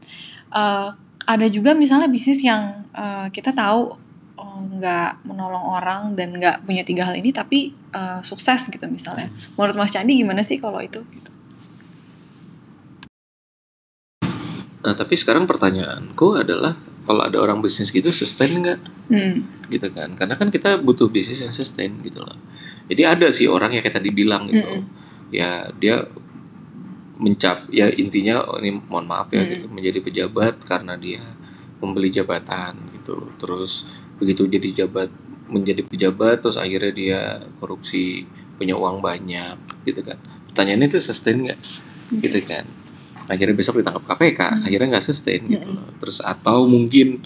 [0.56, 0.90] Eh,
[1.28, 4.00] ada juga misalnya bisnis yang eh, kita tahu
[4.40, 9.28] oh, nggak menolong orang dan nggak punya tiga hal ini tapi eh, sukses gitu misalnya.
[9.60, 11.04] Menurut Mas Candi gimana sih kalau itu?
[11.12, 11.28] Gitu.
[14.88, 18.80] nah tapi sekarang pertanyaanku adalah kalau ada orang bisnis gitu sustain nggak?
[19.08, 19.48] Hmm.
[19.72, 20.12] gitu kan.
[20.20, 22.36] Karena kan kita butuh bisnis yang sustain gitu loh.
[22.92, 24.60] Jadi ada sih orang yang kayak tadi bilang gitu.
[24.60, 24.84] Mm-mm.
[25.28, 26.08] ya dia
[27.20, 29.50] mencap ya intinya oh, ini mohon maaf ya Mm.
[29.52, 31.24] gitu menjadi pejabat karena dia
[31.80, 33.32] membeli jabatan gitu.
[33.40, 33.88] Terus
[34.20, 35.08] begitu jadi jabat
[35.48, 37.22] menjadi pejabat terus akhirnya dia
[37.64, 38.28] korupsi
[38.60, 39.56] punya uang banyak
[39.88, 40.20] gitu kan.
[40.52, 41.60] Pertanyaannya itu sustain nggak?
[42.20, 42.77] Gitu kan
[43.28, 45.68] akhirnya besok ditangkap KPK akhirnya nggak sustain gitu.
[45.68, 47.24] Loh terus atau mungkin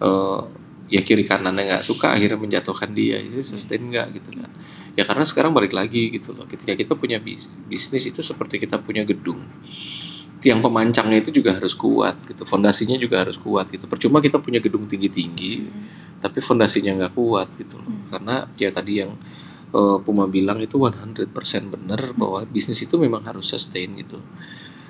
[0.00, 0.40] eh,
[0.88, 3.16] ya kiri kanannya nggak suka akhirnya menjatuhkan dia.
[3.20, 4.50] Itu sustain nggak gitu kan?
[4.98, 6.44] Ya karena sekarang balik lagi gitu loh.
[6.44, 9.40] Ketika kita punya bis- bisnis itu seperti kita punya gedung.
[10.38, 12.46] Tiang pemancangnya itu juga harus kuat gitu.
[12.46, 13.90] Fondasinya juga harus kuat gitu.
[13.90, 15.54] Percuma kita punya gedung tinggi tinggi
[16.18, 17.94] tapi fondasinya nggak kuat gitu loh.
[18.10, 19.14] Karena ya tadi yang
[19.72, 21.30] eh, Puma bilang itu 100%
[21.68, 24.18] benar bahwa bisnis itu memang harus sustain gitu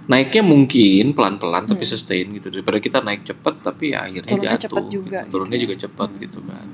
[0.09, 2.49] naiknya mungkin pelan-pelan tapi sustain gitu.
[2.49, 5.31] Daripada kita naik cepat tapi ya akhirnya Turunnya jatuh cepat juga gitu.
[5.37, 5.65] turunnya gitu ya.
[5.69, 6.67] juga cepat gitu kan.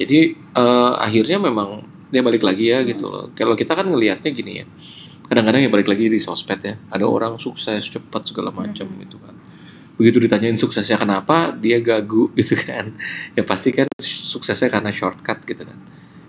[0.00, 1.68] Jadi eh, akhirnya memang
[2.08, 3.28] dia balik lagi ya gitu loh.
[3.36, 4.66] Kalau kita kan ngelihatnya gini ya
[5.28, 6.74] kadang-kadang ya balik lagi di sosmed ya.
[6.88, 9.36] Ada orang sukses cepat segala macam gitu kan.
[10.00, 12.96] Begitu ditanyain suksesnya kenapa dia gagu gitu kan.
[13.36, 15.76] Ya pasti kan suksesnya karena shortcut gitu kan.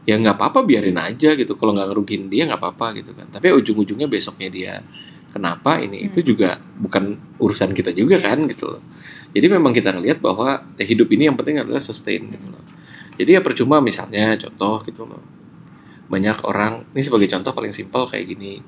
[0.04, 1.56] Ya nggak apa-apa biarin aja gitu.
[1.56, 3.32] Kalau nggak ngerugiin dia nggak apa-apa gitu kan.
[3.32, 4.84] Tapi ujung-ujungnya besoknya dia
[5.34, 8.82] kenapa ini itu juga bukan urusan kita juga kan gitu loh.
[9.34, 12.62] Jadi memang kita ngelihat bahwa ya, hidup ini yang penting adalah sustain gitu loh.
[13.18, 15.26] Jadi ya percuma misalnya contoh gitu loh.
[16.06, 18.62] Banyak orang ini sebagai contoh paling simpel kayak gini.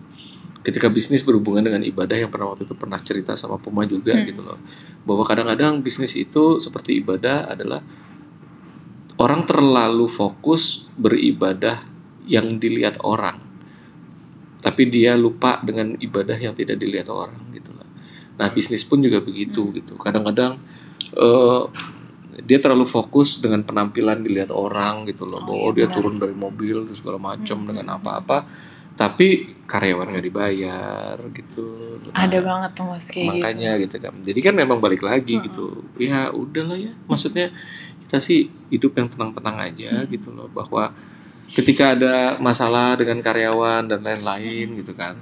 [0.65, 4.41] Ketika bisnis berhubungan dengan ibadah yang pernah waktu itu pernah cerita sama Puma juga gitu
[4.41, 4.57] loh.
[5.05, 7.85] Bahwa kadang-kadang bisnis itu seperti ibadah adalah
[9.21, 11.85] orang terlalu fokus beribadah
[12.25, 13.44] yang dilihat orang
[14.65, 17.85] tapi dia lupa dengan ibadah yang tidak dilihat orang gitu lah
[18.35, 20.57] nah bisnis pun juga begitu gitu kadang-kadang
[21.13, 21.61] eh,
[22.41, 25.95] dia terlalu fokus dengan penampilan dilihat orang gitu loh Oh, bahwa iya, dia benar.
[25.95, 28.37] turun dari mobil terus segala macam Mm, dengan mm, apa-apa
[28.95, 29.27] tapi
[29.65, 31.65] karyawan nggak dibayar gitu
[32.05, 33.35] Nah, Ada banget tuh mas kayak gitu.
[33.43, 33.95] makanya gitu.
[33.99, 35.45] kan jadi kan memang balik lagi Mm-mm.
[35.47, 37.51] gitu ya udahlah ya maksudnya
[38.03, 40.11] kita sih hidup yang tenang-tenang aja Mm.
[40.11, 40.91] gitu loh bahwa
[41.51, 45.13] ketika ada masalah dengan karyawan dan lain-lain gitu kan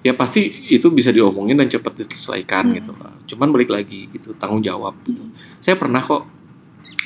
[0.00, 2.74] ya pasti itu bisa diomongin dan cepat diselesaikan Mm.
[2.78, 5.24] gitu lah cuman balik lagi gitu tanggung jawab gitu
[5.58, 6.28] saya pernah kok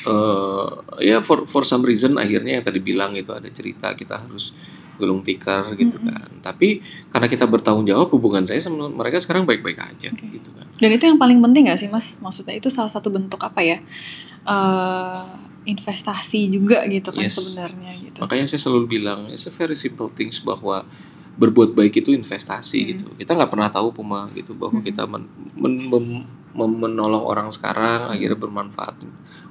[0.01, 0.69] eh
[1.05, 4.53] ya for for some reason akhirnya yang tadi bilang itu ada cerita kita harus
[5.01, 6.13] gulung tikar gitu Mm-mm.
[6.13, 10.29] kan tapi karena kita bertanggung jawab hubungan saya sama mereka sekarang baik-baik aja Oke.
[10.29, 12.17] gitu kan Dan itu yang paling penting gak sih mas?
[12.21, 13.81] Maksudnya itu salah satu bentuk apa ya?
[14.45, 15.25] eh
[15.65, 17.37] investasi juga gitu kan Yes.
[17.37, 18.19] sebenarnya gitu.
[18.25, 20.85] makanya saya selalu bilang it's a very simple things bahwa
[21.37, 22.89] berbuat baik itu investasi Hmm.
[22.95, 24.87] gitu kita nggak pernah tahu Puma gitu bahwa Hmm.
[24.87, 29.05] kita men- men- mem- mem- menolong orang sekarang akhirnya bermanfaat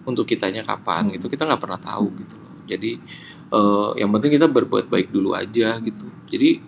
[0.04, 1.14] untuk kitanya kapan Hmm.
[1.16, 2.92] gitu kita nggak pernah tahu gitu loh jadi
[3.50, 6.62] eh, yang penting kita berbuat baik dulu aja gitu jadi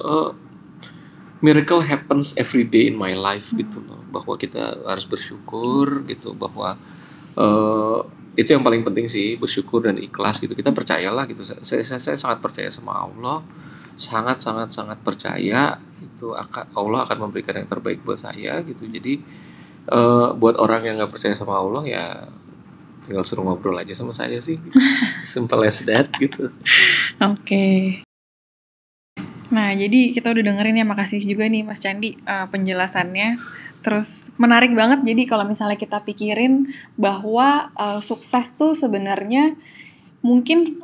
[0.00, 0.30] eh,
[1.42, 6.78] miracle happens every day in my life gitu loh bahwa kita harus bersyukur gitu bahwa
[7.34, 8.00] eh,
[8.32, 10.56] itu yang paling penting sih bersyukur dan ikhlas gitu.
[10.56, 11.44] Kita percayalah gitu.
[11.44, 13.44] Saya, saya, saya sangat percaya sama Allah.
[14.00, 18.88] Sangat sangat sangat percaya itu akan Allah akan memberikan yang terbaik buat saya gitu.
[18.88, 19.20] Jadi
[19.92, 22.04] eh, buat orang yang nggak percaya sama Allah ya
[23.04, 24.56] tinggal suruh ngobrol aja sama saya sih.
[25.28, 26.48] Simple as that gitu.
[27.20, 28.00] Oke.
[29.52, 33.36] Nah, jadi kita udah dengerin ya, makasih juga nih Mas Candi eh, penjelasannya.
[33.82, 35.02] Terus menarik banget.
[35.02, 39.58] Jadi kalau misalnya kita pikirin bahwa eh, sukses tuh sebenarnya
[40.22, 40.82] mungkin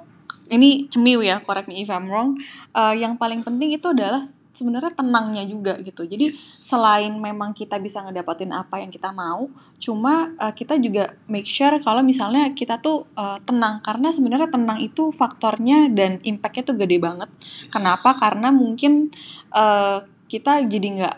[0.49, 2.37] ini cemiu ya, correct me if I'm wrong.
[2.75, 4.27] eh, yang paling penting itu adalah
[4.59, 6.03] sebenarnya tenangnya juga gitu.
[6.03, 9.47] Jadi selain memang kita bisa ngedapetin apa yang kita mau,
[9.79, 14.83] cuma uh, kita juga make sure kalau misalnya kita tuh uh, tenang karena sebenarnya tenang
[14.83, 17.31] itu faktornya dan impactnya tuh gede banget.
[17.71, 18.19] Kenapa?
[18.19, 19.15] Karena mungkin
[19.55, 21.17] uh, kita jadi nggak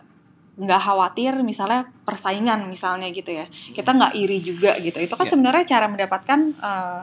[0.61, 3.48] nggak khawatir misalnya persaingan misalnya gitu ya.
[3.48, 5.00] Kita nggak iri juga gitu.
[5.00, 5.30] Itu kan Ya.
[5.32, 7.02] sebenarnya cara mendapatkan uh,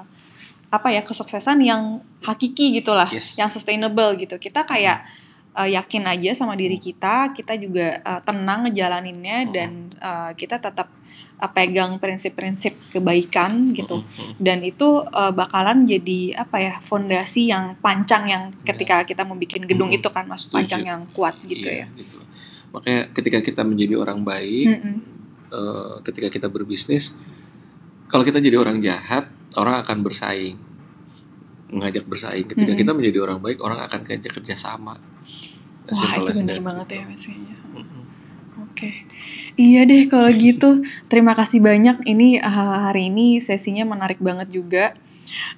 [0.68, 3.34] apa ya kesuksesan yang hakiki gitulah, Yes.
[3.34, 4.36] yang sustainable gitu.
[4.36, 5.08] Kita kayak
[5.56, 9.52] uh, yakin aja sama diri kita, kita juga uh, tenang ngejalaninnya Hmm.
[9.52, 10.92] dan uh, kita tetap
[11.40, 14.04] uh, pegang prinsip-prinsip kebaikan gitu.
[14.04, 14.36] Mm-mm.
[14.38, 19.64] Dan itu uh, bakalan jadi apa ya fondasi yang pancang yang ketika kita mau bikin
[19.66, 20.04] gedung Mm-mm.
[20.04, 20.62] itu kan mas Setuju.
[20.62, 22.27] pancang yang kuat gitu Iya, ya.
[22.72, 24.96] Makanya ketika kita menjadi orang baik Mm-mm.
[25.52, 27.16] eh, ketika kita berbisnis
[28.08, 30.56] kalau kita jadi orang jahat orang akan bersaing
[31.68, 32.82] mengajak bersaing ketika Mm-mm.
[32.84, 34.96] kita menjadi orang baik orang akan ngajak kerjasama
[35.88, 37.00] As Wah simple itu that, banget gitu.
[37.00, 37.56] ya mas kayaknya.
[37.72, 38.04] Mm-mm.
[38.68, 38.92] Oke,
[39.56, 40.84] iya deh kalau gitu.
[41.08, 42.04] Terima kasih banyak.
[42.04, 44.94] Ini uh, hari ini sesinya menarik banget juga.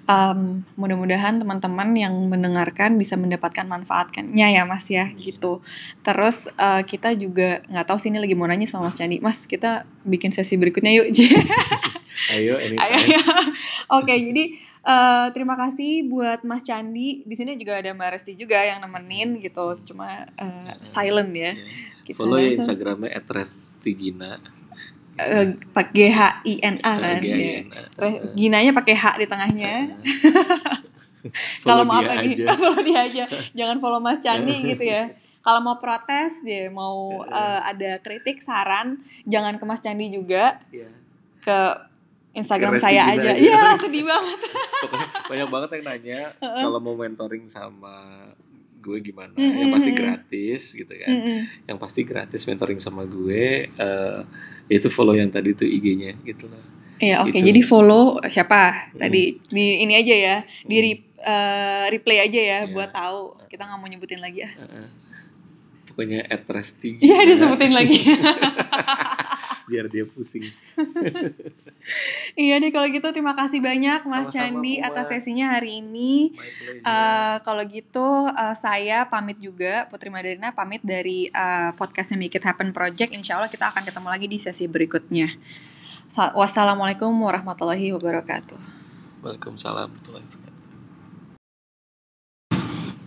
[0.09, 5.61] Um, mudah-mudahan teman-teman yang mendengarkan bisa mendapatkan manfaatnya ya Mas ya gitu.
[6.01, 9.21] Terus uh, kita juga nggak tahu sini lagi mau nanya sama Mas Candi.
[9.21, 11.13] Mas kita bikin sesi berikutnya yuk.
[12.35, 12.83] ayo anytime.
[12.83, 13.23] Ayo ya.
[13.95, 14.43] Oke, jadi
[14.85, 17.23] eh, terima kasih buat Mas Candi.
[17.23, 19.79] Di sini juga ada Mbak Resti juga yang nemenin gitu.
[19.87, 21.55] Cuma eh, silent ya.
[21.55, 21.65] Ya.
[22.03, 24.41] Kita follow ya instagramnya @restigina
[25.21, 27.19] eh, pakai G H I N A kan.
[27.19, 27.63] Ya.
[27.95, 29.73] Re- Ginanya pakai H di tengahnya.
[31.63, 32.35] Follow Kalau mau dia apa nih?
[32.63, 33.23] follow dia aja.
[33.51, 35.11] Jangan follow Mas Candi gitu ya.
[35.39, 40.87] Kalau mau protes ya, mau eh, ada kritik, saran, jangan ke Mas Candi juga, Iya.
[41.41, 41.59] ke
[42.31, 43.19] Instagram saya aja.
[43.19, 43.31] aja.
[43.35, 44.39] Iya, sedih banget.
[45.31, 48.23] Banyak banget yang nanya kalau mau mentoring sama
[48.79, 49.97] gue gimana Mm, yang mm, pasti mm.
[49.99, 51.39] gratis gitu kan Mm-mm.
[51.67, 54.19] yang pasti gratis mentoring sama gue eh
[54.69, 56.61] itu follow yang tadi tuh IG-nya gitu lah.
[56.99, 57.31] Iya oke.
[57.31, 57.47] Gitu.
[57.47, 58.91] jadi follow siapa?
[58.93, 60.35] Tadi di ini aja ya.
[60.61, 62.71] Di re- eh, replay aja ya Iya.
[62.71, 63.39] buat tahu.
[63.47, 64.51] Kita nggak mau nyebutin lagi ya.
[64.53, 64.87] Heeh.
[65.89, 67.99] pokoknya @resti Iya disebutin lagi
[69.69, 70.49] biar dia pusing.
[72.35, 76.35] Iya deh kalau gitu terima kasih banyak Mas Sama-sama, Candi atas sesinya hari ini.
[76.83, 82.45] Eh, kalau gitu eh, saya pamit juga Putri Madarina pamit dari eh, podcastnya Make It
[82.45, 83.15] Happen Project.
[83.15, 85.31] Insya Allah kita akan ketemu lagi di sesi berikutnya.
[86.11, 88.59] Sa- Wassalamualaikum warahmatullahi wabarakatuh.
[89.23, 90.57] Waalaikumsalam warahmatullahi wabarakatuh.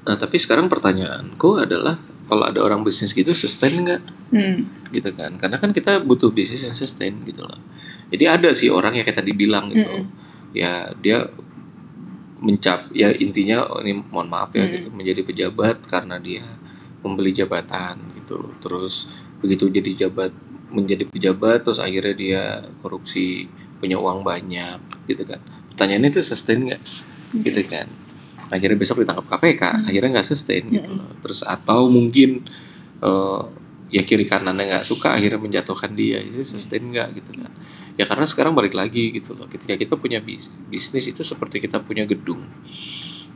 [0.03, 2.01] Nah tapi sekarang pertanyaanku adalah
[2.33, 4.03] kalau ada orang bisnis gitu sustain nggak
[4.33, 4.65] Hmm.
[4.89, 5.37] gitu kan?
[5.37, 7.61] Karena kan kita butuh bisnis yang sustain gitu loh.
[8.09, 10.09] Jadi ada sih orang yang kayak tadi bilang gitu, Mm-mm.
[10.57, 11.29] ya dia
[12.43, 16.43] mencap ya intinya oh, ini mohon maaf ya gitu, menjadi pejabat karena dia
[17.05, 19.07] membeli jabatan gitu terus
[19.39, 20.35] begitu jadi jabat
[20.75, 22.43] menjadi pejabat terus akhirnya dia
[22.83, 23.47] korupsi
[23.79, 25.39] punya uang banyak gitu kan
[25.75, 26.83] pertanyaannya itu sustain nggak
[27.47, 27.87] gitu kan
[28.53, 31.09] akhirnya besok ditangkap KPK akhirnya nggak sustain gitu loh.
[31.25, 32.45] Terus atau mungkin
[33.01, 33.43] eh,
[33.93, 36.21] ya kiri kanannya nggak suka akhirnya menjatuhkan dia.
[36.21, 37.53] Itu sustain nggak gitu kan?
[37.97, 39.49] Ya karena sekarang balik lagi gitu loh.
[39.49, 42.45] Ketika kita punya bis- bisnis itu seperti kita punya gedung.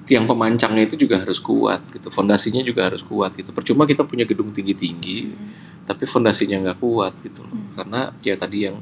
[0.06, 2.08] Tiang pemancangnya itu juga harus kuat gitu.
[2.14, 3.50] Fondasinya juga harus kuat gitu.
[3.50, 5.18] Percuma kita punya gedung tinggi tinggi
[5.86, 7.58] tapi fondasinya nggak kuat gitu loh.
[7.74, 8.76] Karena ya tadi yang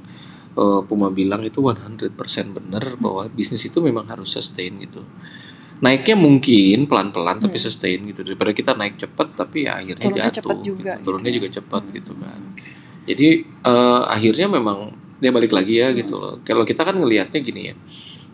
[0.59, 2.13] eh, Puma bilang itu 100%
[2.55, 5.03] benar bahwa bisnis itu memang harus sustain gitu
[5.85, 8.25] naiknya mungkin pelan-pelan tapi sustain gitu.
[8.25, 11.05] Daripada kita naik cepat tapi ya akhirnya Turunnya jatuh cepat juga gitu.
[11.05, 11.37] turunnya gitu ya.
[11.37, 12.41] juga cepat gitu kan.
[13.05, 14.79] Jadi eh, akhirnya memang
[15.21, 16.41] dia balik lagi ya gitu loh.
[16.41, 17.77] Kalau kita kan ngelihatnya gini ya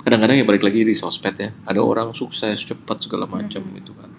[0.01, 1.51] kadang-kadang ya balik lagi di sosmed ya.
[1.67, 4.11] Ada orang sukses cepat segala macam gitu kan.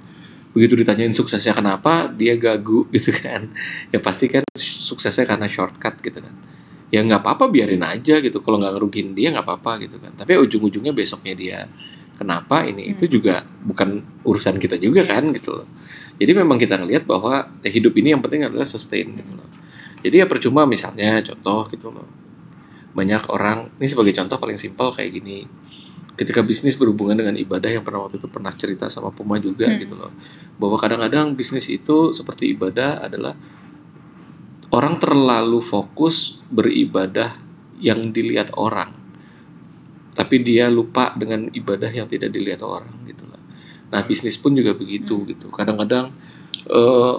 [0.51, 3.47] Begitu ditanyain suksesnya kenapa dia gagu gitu kan.
[3.95, 6.35] Ya pasti kan suksesnya karena shortcut gitu kan.
[6.91, 8.43] Ya nggak apa-apa biarin aja gitu.
[8.43, 10.11] Kalau nggak ngerugiin dia nggak apa-apa gitu kan.
[10.19, 11.59] Tapi ujung-ujungnya besoknya dia
[12.21, 15.67] kenapa ini itu juga bukan urusan kita juga kan gitu loh.
[16.21, 19.49] Jadi memang kita ngelihat bahwa ya, hidup ini yang penting adalah sustain gitu loh.
[20.05, 22.05] Jadi ya percuma misalnya contoh gitu loh.
[22.93, 25.49] Banyak orang ini sebagai contoh paling simpel kayak gini.
[26.13, 29.97] Ketika bisnis berhubungan dengan ibadah yang pernah waktu itu pernah cerita sama Puma juga gitu
[29.97, 30.13] loh.
[30.61, 33.33] Bahwa kadang-kadang bisnis itu seperti ibadah adalah
[34.69, 37.41] orang terlalu fokus beribadah
[37.81, 39.00] yang dilihat orang
[40.11, 43.41] tapi dia lupa dengan ibadah yang tidak dilihat orang gitu loh
[43.91, 45.51] nah bisnis pun juga begitu gitu.
[45.51, 46.15] Kadang-kadang
[46.71, 47.15] eh,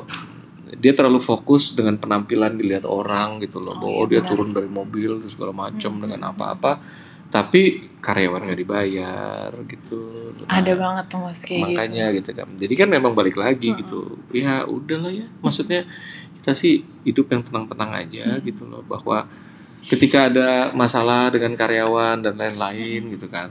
[0.81, 3.77] dia terlalu fokus dengan penampilan dilihat orang gitu loh.
[3.77, 4.31] Bahwa iya, dia benar.
[4.33, 6.81] turun dari mobil terus segala macam dengan apa-apa.
[7.29, 10.33] Tapi karyawan nggak dibayar gitu.
[10.49, 11.77] Nah, Ada banget tuh mas kayak gitu.
[11.77, 12.31] makanya gitu.
[12.33, 12.49] kan.
[12.57, 14.17] Jadi kan memang balik lagi gitu.
[14.33, 15.29] ya udahlah ya.
[15.45, 15.85] Maksudnya
[16.41, 18.81] kita sih hidup yang tenang-tenang aja gitu loh.
[18.85, 19.29] Bahwa
[19.83, 23.51] ketika ada masalah dengan karyawan dan lain-lain gitu kan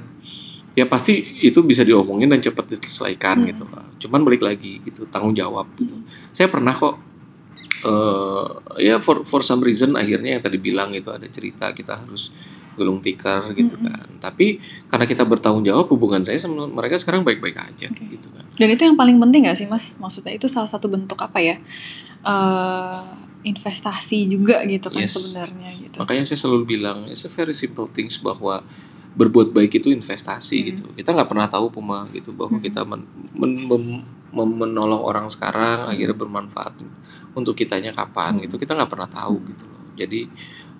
[0.71, 3.83] ya pasti itu bisa diomongin dan cepat diselesaikan gitu lah.
[3.99, 5.99] Cuman balik lagi gitu tanggung jawab gitu.
[6.31, 6.95] Saya pernah kok
[7.81, 8.45] eh
[8.87, 12.31] ya for for some reason akhirnya yang tadi bilang itu ada cerita kita harus
[12.79, 14.07] gulung tikar gitu kan.
[14.23, 18.47] Tapi karena kita bertanggung jawab hubungan saya sama mereka sekarang baik-baik aja gitu kan.
[18.55, 19.99] Dan itu yang paling penting gak sih mas?
[19.99, 21.59] Maksudnya itu salah satu bentuk apa ya?
[22.21, 25.17] eh investasi juga gitu kan Yes.
[25.17, 25.97] sebenarnya gitu.
[25.97, 28.61] makanya saya selalu bilang it's a very simple things bahwa
[29.11, 30.67] berbuat baik itu investasi Hmm.
[30.71, 35.27] gitu kita nggak pernah tahu Puma gitu bahwa kita men- men- mem- mem- menolong orang
[35.27, 35.91] sekarang Hmm.
[35.91, 36.73] akhirnya bermanfaat
[37.33, 40.27] untuk kitanya kapan gitu kita nggak pernah tahu gitu loh jadi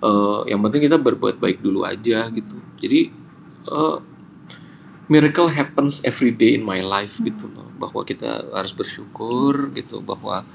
[0.02, 3.12] eh, yang penting kita berbuat baik dulu aja gitu jadi
[3.68, 3.96] eh,
[5.06, 10.46] miracle happens every day in my life gitu loh bahwa kita harus bersyukur gitu bahwa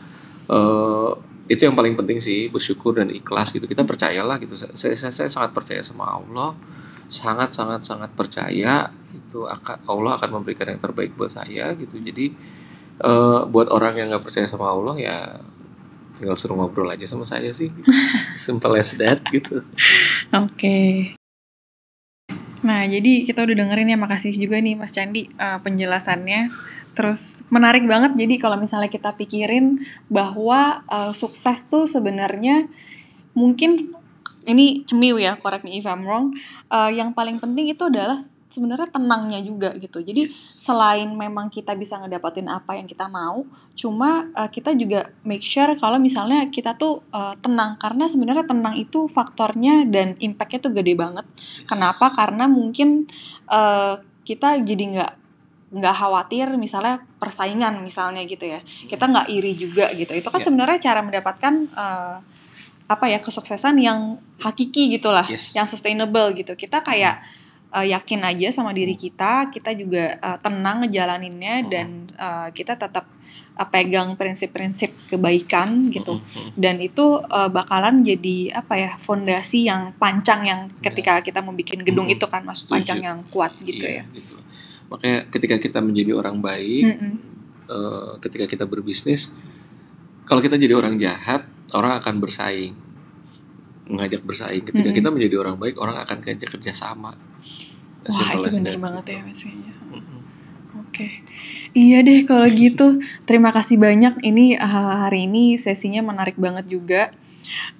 [0.49, 1.12] eh,
[1.48, 3.66] itu yang paling penting sih bersyukur dan ikhlas gitu.
[3.66, 4.54] Kita percayalah gitu.
[4.56, 6.54] Saya, saya, saya sangat percaya sama Allah.
[7.08, 12.04] Sangat sangat sangat percaya itu akan Allah akan memberikan yang terbaik buat saya gitu.
[12.04, 12.36] Jadi
[13.00, 15.18] eh, buat orang yang nggak percaya sama Allah ya
[16.20, 17.72] tinggal suruh ngobrol aja sama saya sih.
[18.36, 19.64] Simple as that gitu.
[20.36, 21.16] Oke.
[22.66, 26.52] Nah, jadi kita udah dengerin ya, makasih juga nih Mas Candi eh, penjelasannya.
[26.98, 28.18] Terus menarik banget.
[28.18, 29.78] Jadi kalau misalnya kita pikirin
[30.10, 32.66] bahwa eh, sukses tuh sebenarnya
[33.38, 33.93] mungkin
[34.50, 36.34] ini cemiu ya, correct me if I'm wrong.
[36.74, 38.26] eh, yang paling penting itu adalah
[38.58, 40.02] sebenarnya tenangnya juga gitu.
[40.02, 43.45] Jadi selain memang kita bisa ngedapetin apa yang kita mau,
[43.78, 48.74] cuma uh, kita juga make sure kalau misalnya kita tuh uh, tenang karena sebenarnya tenang
[48.80, 51.26] itu faktornya dan impactnya tuh gede banget.
[51.70, 52.10] Kenapa?
[52.16, 53.06] Karena mungkin
[53.52, 55.14] uh, kita jadi nggak
[55.68, 58.63] nggak khawatir misalnya persaingan misalnya gitu ya.
[58.63, 60.15] Kita nggak iri juga gitu.
[60.15, 60.45] Itu kan Ya.
[60.47, 62.15] sebenarnya cara mendapatkan uh,
[62.88, 65.51] apa ya kesuksesan yang hakiki gitulah, Yes.
[65.51, 66.55] yang sustainable gitu.
[66.55, 67.20] Kita kayak
[67.76, 71.68] uh, yakin aja sama diri kita, kita juga uh, tenang ngejalaninnya Hmm.
[71.68, 73.03] dan uh, kita tetap
[73.59, 76.15] uh, pegang prinsip-prinsip kebaikan gitu.
[76.15, 76.55] Mm-mm.
[76.55, 81.84] Dan itu uh, bakalan jadi apa ya fondasi yang pancang yang ketika kita mau bikin
[81.84, 82.72] gedung itu kan mas Setuju.
[82.72, 84.47] pancang yang kuat gitu Iya, ya.
[84.88, 87.14] Makanya ketika kita menjadi orang baik Mm-mm.
[87.68, 89.36] eh, ketika kita berbisnis
[90.28, 92.76] kalau kita jadi orang jahat orang akan bersaing
[93.88, 95.00] mengajak bersaing ketika Mm-mm.
[95.00, 97.16] kita menjadi orang baik orang akan ngajak kerjasama
[98.08, 99.74] As Wah itu that, banget ya mas kayaknya.
[99.92, 100.20] Mm-mm.
[100.88, 101.08] Oke,
[101.76, 103.04] iya deh kalau gitu.
[103.28, 104.24] Terima kasih banyak.
[104.24, 107.12] Ini uh, hari ini sesinya menarik banget juga.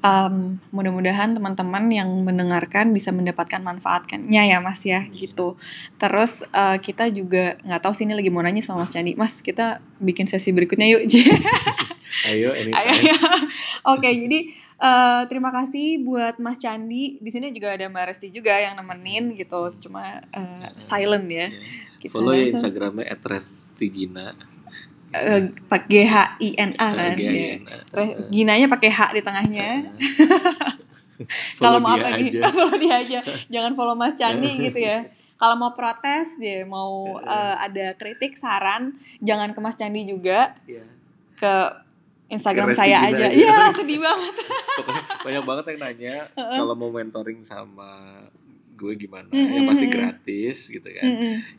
[0.04, 5.56] Um, mudah-mudahan teman-teman yang mendengarkan bisa mendapatkan manfaatnya ya mas ya gitu
[6.02, 9.40] terus uh, kita juga nggak tahu sih ini lagi mau nanya sama mas Candi mas
[9.42, 11.04] kita bikin sesi berikutnya yuk
[12.26, 12.74] ayo anytime.
[12.74, 13.20] Ayo, ya.
[13.94, 14.50] Oke, jadi
[14.82, 17.22] uh, terima kasih buat Mas Candi.
[17.22, 19.76] Di sini juga ada Mbak Resti juga yang nemenin gitu.
[19.78, 21.48] Cuma uh, silent ya.
[21.98, 22.14] Gitu.
[22.14, 24.38] follow ya instagramnya @restigina
[25.10, 27.14] uh, pakai G H I N A kan.
[27.14, 27.48] G H I ya.
[27.50, 27.76] N A.
[27.94, 29.70] Re- Ginanya pakai H di tengahnya.
[31.58, 32.30] Follow Kalau mau apa nih?
[32.30, 32.42] aja.
[32.48, 33.20] follow dia aja.
[33.54, 35.02] Jangan follow Mas Candi gitu ya.
[35.34, 40.86] Kalau mau protes dia mau uh, ada kritik, saran, jangan ke Mas Candi juga, Iya.
[41.36, 41.54] ke
[42.28, 43.18] Instagram saya aja.
[43.18, 43.28] aja.
[43.30, 44.34] Iya, sedih banget.
[45.26, 48.22] Banyak banget yang nanya kalau mau mentoring sama
[48.74, 51.02] gue gimana Mm, yang pasti gratis gitu kan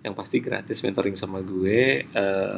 [0.00, 2.54] yang pasti gratis mentoring sama gue eh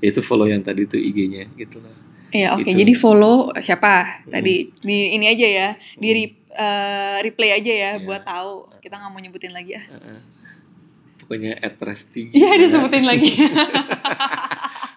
[0.00, 1.92] itu follow yang tadi tuh IG-nya gitu lah
[2.34, 2.66] Iya, oke.
[2.66, 2.82] Gitu.
[2.82, 8.02] Jadi follow siapa tadi di ini aja ya, di re- eh, replay aja ya Iya.
[8.02, 8.74] buat tahu.
[8.82, 9.82] Kita nggak mau nyebutin lagi ya.
[9.86, 10.18] Heeh.
[11.24, 13.30] pokoknya @resti Iya, disebutin lagi.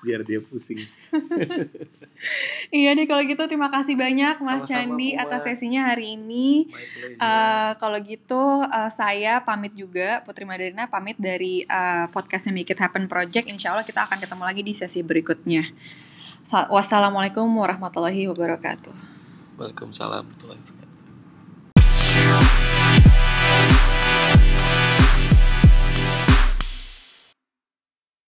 [0.08, 0.88] biar dia pusing
[2.72, 5.24] iya deh kalau gitu terima kasih banyak Mas Sama-sama, Candi Puma.
[5.24, 6.66] atas sesinya hari ini.
[7.14, 12.80] Eh, kalau gitu eh, saya pamit juga Putri Madarina pamit dari eh, podcastnya Make It
[12.82, 13.46] Happen Project.
[13.46, 15.68] Insya Allah kita akan ketemu lagi di sesi berikutnya.
[16.42, 18.96] Sa- Wassalamualaikum warahmatullahi wabarakatuh.
[19.58, 20.67] Waalaikumsalam warahmatullahi wabarakatuh.